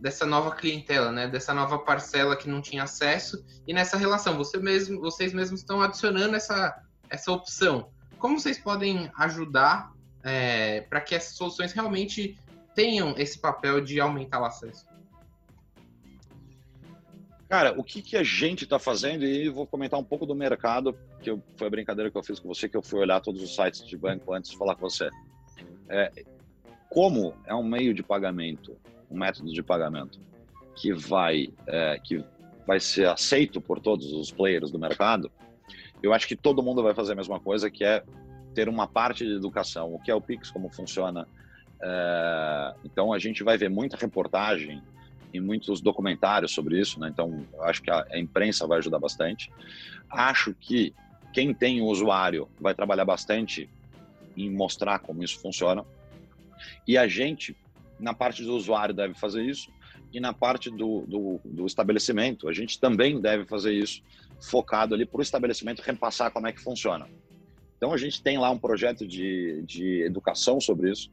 dessa 0.00 0.24
nova 0.24 0.54
clientela, 0.54 1.10
né? 1.10 1.26
Dessa 1.26 1.52
nova 1.52 1.78
parcela 1.78 2.36
que 2.36 2.48
não 2.48 2.60
tinha 2.60 2.84
acesso 2.84 3.44
e 3.66 3.72
nessa 3.72 3.96
relação. 3.96 4.36
Você 4.36 4.56
mesmo, 4.56 5.00
vocês 5.00 5.32
mesmos 5.32 5.60
estão 5.60 5.82
adicionando 5.82 6.36
essa 6.36 6.80
essa 7.10 7.32
opção. 7.32 7.90
Como 8.18 8.38
vocês 8.38 8.58
podem 8.58 9.10
ajudar 9.16 9.92
é, 10.22 10.80
para 10.82 11.00
que 11.00 11.14
essas 11.14 11.36
soluções 11.36 11.72
realmente 11.72 12.36
tenham 12.74 13.14
esse 13.16 13.38
papel 13.38 13.80
de 13.80 14.00
aumentar 14.00 14.40
o 14.40 14.44
acesso? 14.44 14.86
Cara, 17.48 17.74
o 17.78 17.82
que, 17.82 18.02
que 18.02 18.16
a 18.16 18.22
gente 18.22 18.64
está 18.64 18.78
fazendo, 18.78 19.24
e 19.24 19.48
vou 19.48 19.66
comentar 19.66 19.98
um 19.98 20.04
pouco 20.04 20.26
do 20.26 20.34
mercado, 20.34 20.94
que 21.22 21.30
eu, 21.30 21.42
foi 21.56 21.66
a 21.66 21.70
brincadeira 21.70 22.10
que 22.10 22.18
eu 22.18 22.22
fiz 22.22 22.38
com 22.38 22.46
você, 22.46 22.68
que 22.68 22.76
eu 22.76 22.82
fui 22.82 23.00
olhar 23.00 23.20
todos 23.20 23.42
os 23.42 23.54
sites 23.54 23.86
de 23.86 23.96
banco 23.96 24.34
antes 24.34 24.50
de 24.50 24.58
falar 24.58 24.74
com 24.74 24.82
você. 24.82 25.08
É, 25.88 26.12
como 26.90 27.34
é 27.46 27.54
um 27.54 27.62
meio 27.62 27.94
de 27.94 28.02
pagamento, 28.02 28.76
um 29.10 29.18
método 29.18 29.50
de 29.50 29.62
pagamento 29.62 30.20
que 30.76 30.92
vai, 30.92 31.48
é, 31.66 31.98
que 32.04 32.22
vai 32.66 32.78
ser 32.78 33.08
aceito 33.08 33.62
por 33.62 33.80
todos 33.80 34.12
os 34.12 34.30
players 34.30 34.70
do 34.70 34.78
mercado, 34.78 35.32
eu 36.02 36.12
acho 36.12 36.26
que 36.26 36.36
todo 36.36 36.62
mundo 36.62 36.82
vai 36.82 36.94
fazer 36.94 37.12
a 37.12 37.16
mesma 37.16 37.40
coisa, 37.40 37.70
que 37.70 37.84
é 37.84 38.02
ter 38.54 38.68
uma 38.68 38.86
parte 38.86 39.24
de 39.24 39.32
educação, 39.32 39.94
o 39.94 39.98
que 39.98 40.10
é 40.10 40.14
o 40.14 40.20
Pix, 40.20 40.50
como 40.50 40.68
funciona. 40.68 41.28
É, 41.80 42.74
então 42.84 43.12
a 43.12 43.18
gente 43.18 43.42
vai 43.42 43.56
ver 43.56 43.70
muita 43.70 43.96
reportagem 43.96 44.82
em 45.32 45.40
muitos 45.40 45.80
documentários 45.80 46.52
sobre 46.52 46.80
isso, 46.80 46.98
né? 46.98 47.08
então 47.12 47.46
acho 47.60 47.82
que 47.82 47.90
a, 47.90 48.06
a, 48.10 48.18
imprensa 48.18 48.66
vai 48.66 48.78
ajudar 48.78 48.98
bastante. 48.98 49.52
Acho 50.10 50.54
que 50.54 50.94
quem 51.32 51.52
tem 51.52 51.80
o 51.80 51.86
usuário 51.86 52.48
vai 52.58 52.74
trabalhar 52.74 53.04
bastante 53.04 53.68
em 54.36 54.50
mostrar 54.50 55.00
como 55.00 55.22
isso 55.22 55.38
funciona. 55.40 55.84
E 56.86 56.96
a 56.96 57.06
gente, 57.06 57.56
na 58.00 58.14
parte 58.14 58.42
do 58.42 58.54
usuário, 58.54 58.94
deve 58.94 59.14
fazer 59.14 59.42
isso, 59.42 59.70
e 60.12 60.20
na 60.20 60.32
parte 60.32 60.70
do, 60.70 61.02
do, 61.06 61.40
do 61.44 61.66
estabelecimento, 61.66 62.48
a 62.48 62.52
gente 62.52 62.80
também 62.80 63.20
deve 63.20 63.44
fazer 63.44 63.72
isso, 63.72 64.02
focado 64.40 64.94
ali 64.94 65.04
para 65.04 65.18
o 65.18 65.22
estabelecimento 65.22 65.80
repassar 65.80 66.30
como 66.30 66.46
é 66.46 66.52
que 66.52 66.60
funciona. 66.60 67.06
Então 67.76 67.92
a 67.92 67.96
gente 67.96 68.22
tem 68.22 68.38
lá 68.38 68.50
um 68.50 68.58
projeto 68.58 69.06
de, 69.06 69.62
de 69.66 70.02
educação 70.02 70.60
sobre 70.60 70.90
isso. 70.90 71.10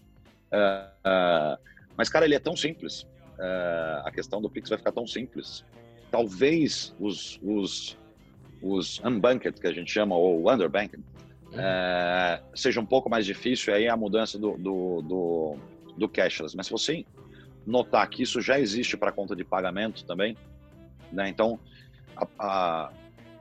Uh, 0.52 1.08
uh, 1.08 1.58
mas, 1.98 2.10
cara, 2.10 2.26
ele 2.26 2.36
é 2.36 2.40
tão 2.40 2.56
simples 2.56 3.06
uh, 3.36 4.06
a 4.06 4.12
questão 4.12 4.42
do 4.42 4.50
Pix 4.50 4.70
vai 4.70 4.78
ficar 4.78 4.92
tão 4.92 5.08
simples. 5.08 5.64
Talvez 6.12 6.96
os, 7.00 7.40
os, 7.44 7.98
os 8.62 9.02
unbanked, 9.04 9.60
que 9.60 9.68
a 9.68 9.74
gente 9.74 9.92
chama, 9.92 10.16
ou 10.16 10.52
underbanked, 10.52 11.04
seja 12.54 12.80
um 12.80 12.86
pouco 12.86 13.10
mais 13.10 13.26
difícil 13.26 13.74
aí 13.74 13.88
a 13.88 13.96
mudança 13.96 14.38
do, 14.38 14.58
do, 14.58 15.02
do, 15.02 15.56
do 15.98 16.10
cashless. 16.10 16.56
Mas 16.56 16.68
se 16.68 16.72
você 16.72 17.06
notar 17.66 18.08
que 18.10 18.24
isso 18.24 18.42
já 18.42 18.60
existe 18.60 18.96
para 18.96 19.12
conta 19.12 19.36
de 19.36 19.44
pagamento 19.44 20.06
também, 20.06 20.38
né? 21.12 21.28
Então, 21.30 21.60
a, 22.16 22.28
a, 22.40 22.92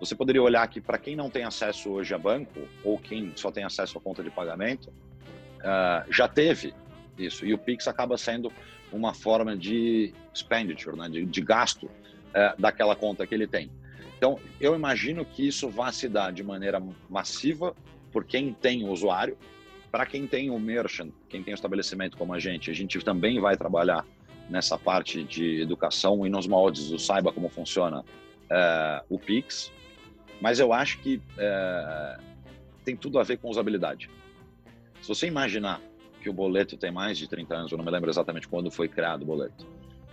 você 0.00 0.14
poderia 0.14 0.42
olhar 0.42 0.62
aqui 0.62 0.80
para 0.80 0.98
quem 0.98 1.14
não 1.14 1.30
tem 1.30 1.44
acesso 1.44 1.90
hoje 1.90 2.14
a 2.14 2.18
banco 2.18 2.68
ou 2.82 2.98
quem 2.98 3.32
só 3.37 3.50
tem 3.50 3.64
acesso 3.64 3.98
a 3.98 4.00
conta 4.00 4.22
de 4.22 4.30
pagamento, 4.30 4.88
uh, 4.88 6.10
já 6.10 6.28
teve 6.28 6.74
isso. 7.18 7.44
E 7.44 7.52
o 7.52 7.58
Pix 7.58 7.87
acaba 7.87 8.16
sendo 8.16 8.52
uma 8.92 9.12
forma 9.12 9.56
de 9.56 10.12
expenditure, 10.32 10.96
né, 10.96 11.08
de, 11.08 11.24
de 11.24 11.40
gasto 11.40 11.90
é, 12.32 12.54
daquela 12.58 12.94
conta 12.94 13.26
que 13.26 13.34
ele 13.34 13.46
tem. 13.46 13.70
Então, 14.16 14.38
eu 14.60 14.74
imagino 14.74 15.24
que 15.24 15.46
isso 15.46 15.68
vá 15.68 15.90
se 15.92 16.08
dar 16.08 16.32
de 16.32 16.42
maneira 16.42 16.82
massiva 17.08 17.74
por 18.12 18.24
quem 18.24 18.52
tem 18.52 18.84
o 18.84 18.90
usuário, 18.90 19.37
para 19.94 20.07
quem 20.07 20.26
tem 20.26 20.50
o 20.50 20.59
merchant, 20.59 21.12
quem 21.28 21.40
tem 21.40 21.54
o 21.54 21.54
estabelecimento 21.54 22.16
como 22.16 22.35
a 22.35 22.40
gente, 22.40 22.68
a 22.68 22.74
gente 22.74 22.98
também 22.98 23.38
vai 23.38 23.57
trabalhar 23.57 24.04
nessa 24.50 24.76
parte 24.76 25.22
de 25.22 25.61
educação 25.61 26.26
e 26.26 26.28
nos 26.28 26.48
moldes 26.48 26.90
do 26.90 26.98
saiba 26.98 27.33
como 27.33 27.48
funciona 27.48 28.04
é, 28.50 29.04
o 29.09 29.20
Pix, 29.20 29.70
mas 30.40 30.59
eu 30.59 30.72
acho 30.72 30.98
que 30.98 31.22
é, 31.38 32.18
tem 32.85 32.96
tudo 32.96 33.20
a 33.20 33.22
ver 33.22 33.37
com 33.37 33.48
usabilidade. 33.48 34.11
Se 35.00 35.07
você 35.07 35.28
imaginar 35.28 35.80
que 36.20 36.28
o 36.28 36.33
boleto 36.33 36.76
tem 36.76 36.90
mais 36.90 37.16
de 37.16 37.28
30 37.28 37.54
anos, 37.54 37.70
eu 37.70 37.78
não 37.78 37.85
me 37.85 37.90
lembro 37.92 38.11
exatamente 38.11 38.48
quando 38.48 38.72
foi 38.72 38.88
criado 38.88 39.22
o 39.22 39.26
boleto. 39.26 39.64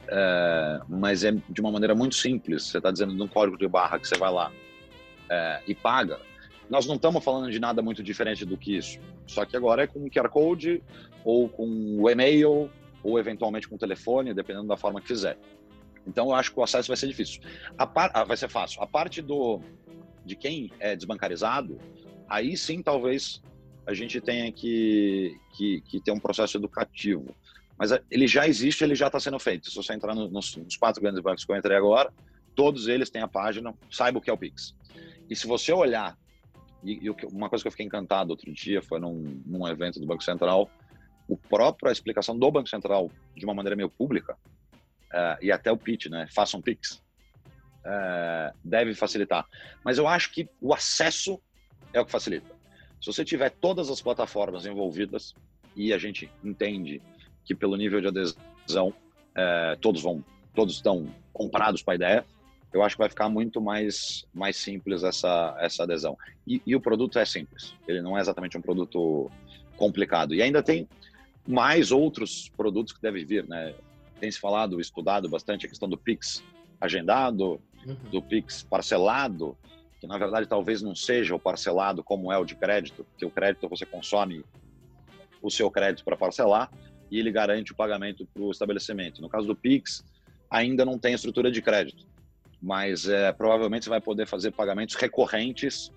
É, 0.08 0.80
mas 0.88 1.24
é 1.24 1.32
de 1.50 1.60
uma 1.60 1.72
maneira 1.72 1.96
muito 1.96 2.14
simples. 2.14 2.68
Você 2.68 2.78
está 2.78 2.92
dizendo 2.92 3.16
num 3.16 3.28
código 3.28 3.58
de 3.58 3.68
barra 3.68 3.98
que 3.98 4.08
você 4.08 4.16
vai 4.16 4.32
lá 4.32 4.52
e 5.66 5.74
paga. 5.74 6.20
Nós 6.70 6.86
não 6.86 6.96
estamos 6.96 7.24
falando 7.24 7.50
de 7.50 7.60
nada 7.60 7.82
muito 7.82 8.04
diferente 8.04 8.46
do 8.46 8.56
que 8.56 8.78
isso. 8.78 9.00
Só 9.32 9.46
que 9.46 9.56
agora 9.56 9.84
é 9.84 9.88
com 9.88 10.10
QR 10.10 10.30
Code, 10.30 10.84
ou 11.24 11.48
com 11.48 11.66
o 12.00 12.10
e-mail, 12.10 12.70
ou 13.04 13.18
eventualmente 13.18 13.68
com 13.68 13.76
o 13.76 13.80
telefone, 13.80 14.34
dependendo 14.34 14.68
da 14.68 14.78
forma 14.78 15.02
que 15.02 15.08
fizer. 15.08 15.38
Então 16.06 16.28
eu 16.28 16.36
acho 16.36 16.52
que 16.52 16.60
o 16.60 16.64
acesso 16.64 16.88
vai 16.88 16.98
ser 16.98 17.08
difícil. 17.08 17.42
Par... 17.94 18.12
Ah, 18.14 18.24
vai 18.24 18.36
ser 18.36 18.50
fácil. 18.50 18.82
A 18.82 18.88
parte 18.88 19.22
do 19.22 19.62
de 20.26 20.36
quem 20.36 20.72
é 20.80 20.96
desbancarizado, 20.96 21.80
aí 22.30 22.56
sim 22.56 22.82
talvez 22.84 23.42
a 23.88 23.94
gente 23.94 24.22
tenha 24.22 24.52
que, 24.52 25.36
que, 25.56 25.82
que 25.82 26.00
ter 26.00 26.12
um 26.12 26.20
processo 26.20 26.58
educativo. 26.58 27.36
Mas 27.78 27.92
é, 27.92 28.02
ele 28.12 28.28
já 28.28 28.48
existe, 28.48 28.84
ele 28.84 28.94
já 28.94 29.08
está 29.08 29.20
sendo 29.20 29.40
feito. 29.40 29.70
Se 29.70 29.76
você 29.76 29.94
entrar 29.94 30.14
nos, 30.14 30.56
nos, 30.56 30.78
quatro 30.78 31.02
grandes 31.02 31.22
bancos 31.22 31.44
que 31.44 31.52
eu 31.52 31.56
entrei 31.56 31.76
agora, 31.76 32.14
todos 32.54 32.88
eles 32.88 33.10
têm 33.10 33.22
a 33.22 33.28
página, 33.28 33.74
saiba 33.90 34.20
o 34.20 34.22
que 34.22 34.30
é 34.30 34.34
o 34.34 34.38
Pix. 34.38 34.76
E 35.30 35.36
se 35.36 35.48
você 35.48 35.72
olhar, 35.72 36.16
e, 36.84 37.08
e 37.08 37.10
uma 37.32 37.50
coisa 37.50 37.64
que 37.64 37.68
eu 37.68 37.72
fiquei 37.72 37.86
encantado 37.86 38.32
outro 38.32 38.52
dia 38.52 38.82
foi 38.82 39.00
num, 39.00 39.42
num 39.46 39.68
evento 39.68 40.00
do 40.00 40.06
Banco 40.06 40.24
Central, 40.24 40.70
o 41.28 41.38
próprio, 41.38 41.90
a 41.90 41.92
explicação 41.92 42.38
do 42.38 42.52
Banco 42.52 42.70
Central, 42.70 43.10
de 43.36 43.46
uma 43.46 43.54
maneira 43.54 43.76
meio 43.76 43.90
pública, 43.90 44.38
uh, 45.12 45.38
e 45.42 45.52
até 45.52 45.72
o 45.72 45.78
pitch, 45.78 46.08
né? 46.08 46.28
Façam 46.34 46.60
um 46.60 46.64
Pix. 46.64 47.02
Uh, 47.86 48.56
deve 48.64 48.94
facilitar. 48.94 49.48
Mas 49.84 49.98
eu 49.98 50.08
acho 50.08 50.32
que 50.32 50.50
o 50.60 50.74
acesso 50.74 51.42
é 51.94 52.00
o 52.00 52.06
que 52.06 52.12
facilita. 52.12 52.54
Se 53.00 53.08
você 53.08 53.26
tiver 53.26 53.50
todas 53.50 53.90
as 53.90 54.02
plataformas 54.02 54.66
envolvidas 54.66 55.34
e 55.76 55.94
a 55.94 55.98
gente 55.98 56.30
entende 56.44 57.02
que 57.44 57.56
pelo 57.56 57.76
nível 57.76 58.02
de 58.02 58.08
adesão 58.08 58.90
uh, 58.90 59.78
todos 59.80 60.02
vão, 60.02 60.24
todos 60.54 60.76
estão 60.76 61.08
comprados 61.34 61.82
para 61.82 61.94
a 61.94 61.96
ideia, 61.96 62.26
eu 62.74 62.84
acho 62.84 62.96
que 62.96 63.02
vai 63.02 63.10
ficar 63.10 63.30
muito 63.30 63.60
mais 63.62 64.26
mais 64.34 64.56
simples 64.56 65.04
essa 65.04 65.56
essa 65.60 65.84
adesão. 65.84 66.18
E, 66.48 66.62
e 66.66 66.76
o 66.76 66.82
produto 66.82 67.20
é 67.20 67.26
simples. 67.26 67.76
Ele 67.88 68.02
não 68.02 68.18
é 68.18 68.22
exatamente 68.22 68.58
um 68.58 68.62
produto 68.62 69.30
complicado. 69.78 70.34
E 70.34 70.42
ainda 70.42 70.62
tem 70.62 70.88
mais 71.48 71.92
outros 71.92 72.50
produtos 72.50 72.94
que 72.94 73.02
devem 73.02 73.26
vir, 73.26 73.48
né? 73.48 73.74
Tem 74.20 74.32
se 74.32 74.40
falado, 74.40 74.80
estudado 74.80 75.28
bastante 75.28 75.66
a 75.66 75.70
questão 75.70 75.90
do 75.90 75.98
Pix 75.98 76.44
agendado, 76.80 77.60
uhum. 77.86 77.96
do 78.12 78.22
Pix 78.22 78.64
parcelado, 78.64 79.58
que 80.00 80.08
na 80.08 80.18
verdade 80.18 80.48
talvez 80.48 80.82
não 80.82 80.96
seja 80.96 81.36
o 81.36 81.40
parcelado 81.40 82.04
como 82.04 82.32
é 82.32 82.38
o 82.38 82.46
de 82.46 82.56
crédito, 82.56 83.04
porque 83.04 83.26
o 83.26 83.30
crédito 83.30 83.68
você 83.68 83.86
consome 83.86 84.44
o 85.42 85.50
seu 85.50 85.70
crédito 85.70 86.04
para 86.04 86.16
parcelar 86.16 86.72
e 87.10 87.20
ele 87.20 87.32
garante 87.32 87.72
o 87.72 87.76
pagamento 87.76 88.26
para 88.34 88.42
o 88.42 88.52
estabelecimento. 88.52 89.22
No 89.22 89.30
caso 89.30 89.48
do 89.48 89.56
Pix, 89.56 90.04
ainda 90.50 90.86
não 90.86 90.98
tem 90.98 91.14
estrutura 91.14 91.52
de 91.52 91.62
crédito, 91.62 92.06
mas 92.62 93.08
é, 93.08 93.32
provavelmente 93.32 93.86
você 93.86 93.90
vai 93.90 94.02
poder 94.02 94.28
fazer 94.28 94.52
pagamentos 94.52 94.96
recorrentes 94.96 95.92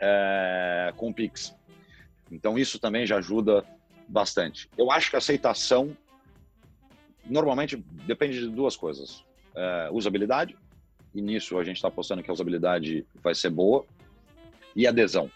é, 0.00 0.92
com 0.96 1.10
o 1.10 1.14
Pix. 1.14 1.56
Então 2.30 2.58
isso 2.58 2.78
também 2.78 3.06
já 3.06 3.16
ajuda 3.16 3.64
bastante. 4.06 4.68
Eu 4.76 4.90
acho 4.90 5.10
que 5.10 5.16
a 5.16 5.18
aceitação 5.18 5.96
normalmente 7.24 7.76
depende 8.06 8.40
de 8.40 8.48
duas 8.48 8.76
coisas: 8.76 9.24
é, 9.54 9.88
usabilidade, 9.90 10.56
e 11.14 11.22
nisso 11.22 11.58
a 11.58 11.64
gente 11.64 11.76
está 11.76 11.88
apostando 11.88 12.22
que 12.22 12.30
a 12.30 12.34
usabilidade 12.34 13.06
vai 13.22 13.34
ser 13.34 13.50
boa, 13.50 13.86
e 14.76 14.86
adesão. 14.86 15.30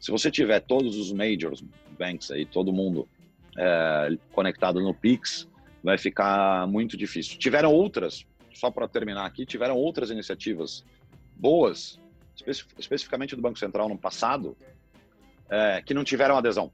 Se 0.00 0.10
você 0.10 0.30
tiver 0.30 0.60
todos 0.60 0.96
os 0.96 1.12
majors 1.12 1.62
banks 1.98 2.30
aí, 2.30 2.44
todo 2.44 2.72
mundo 2.72 3.08
é, 3.56 4.16
conectado 4.32 4.80
no 4.80 4.92
Pix, 4.94 5.48
vai 5.82 5.98
ficar 5.98 6.66
muito 6.66 6.96
difícil. 6.96 7.38
Tiveram 7.38 7.72
outras, 7.72 8.26
só 8.62 8.70
para 8.70 8.86
terminar 8.86 9.26
aqui, 9.26 9.44
tiveram 9.44 9.76
outras 9.76 10.08
iniciativas 10.10 10.84
boas, 11.34 11.98
especificamente 12.78 13.34
do 13.34 13.42
Banco 13.42 13.58
Central 13.58 13.88
no 13.88 13.98
passado, 13.98 14.56
é, 15.50 15.82
que 15.82 15.92
não 15.92 16.04
tiveram 16.04 16.36
adesão. 16.36 16.72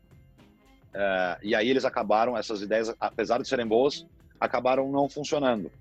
É, 0.92 1.38
e 1.42 1.54
aí 1.54 1.70
eles 1.70 1.86
acabaram, 1.86 2.36
essas 2.36 2.60
ideias, 2.60 2.94
apesar 3.00 3.40
de 3.40 3.48
serem 3.48 3.66
boas, 3.66 4.06
acabaram 4.38 4.92
não 4.92 5.08
funcionando. 5.08 5.72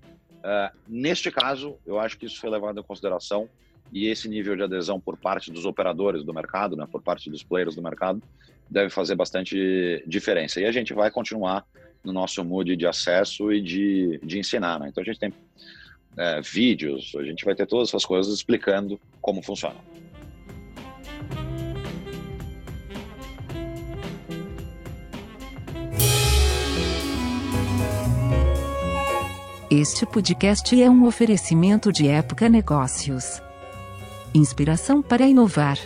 É, 0.42 0.72
neste 0.88 1.30
caso, 1.30 1.76
eu 1.84 2.00
acho 2.00 2.16
que 2.16 2.24
isso 2.24 2.40
foi 2.40 2.48
levado 2.48 2.80
em 2.80 2.82
consideração 2.82 3.46
e 3.92 4.06
esse 4.06 4.30
nível 4.30 4.56
de 4.56 4.62
adesão 4.62 4.98
por 4.98 5.18
parte 5.18 5.52
dos 5.52 5.66
operadores 5.66 6.24
do 6.24 6.32
mercado, 6.32 6.74
né, 6.74 6.88
por 6.90 7.02
parte 7.02 7.28
dos 7.28 7.42
players 7.42 7.74
do 7.74 7.82
mercado, 7.82 8.22
deve 8.70 8.88
fazer 8.88 9.14
bastante 9.14 10.02
diferença. 10.06 10.58
E 10.58 10.64
a 10.64 10.72
gente 10.72 10.94
vai 10.94 11.10
continuar 11.10 11.66
no 12.02 12.14
nosso 12.14 12.42
mood 12.42 12.74
de 12.74 12.86
acesso 12.86 13.52
e 13.52 13.60
de, 13.60 14.18
de 14.24 14.38
ensinar. 14.38 14.80
Né? 14.80 14.88
Então 14.88 15.02
a 15.02 15.04
gente 15.04 15.18
tem 15.18 15.34
é, 16.18 16.40
vídeos, 16.40 17.12
a 17.16 17.22
gente 17.22 17.44
vai 17.44 17.54
ter 17.54 17.66
todas 17.66 17.88
essas 17.88 18.04
coisas 18.04 18.34
explicando 18.34 19.00
como 19.20 19.42
funciona. 19.42 19.76
Este 29.70 30.06
podcast 30.06 30.82
é 30.82 30.88
um 30.90 31.06
oferecimento 31.06 31.92
de 31.92 32.08
Época 32.08 32.48
Negócios. 32.48 33.40
Inspiração 34.34 35.02
para 35.02 35.26
inovar. 35.26 35.78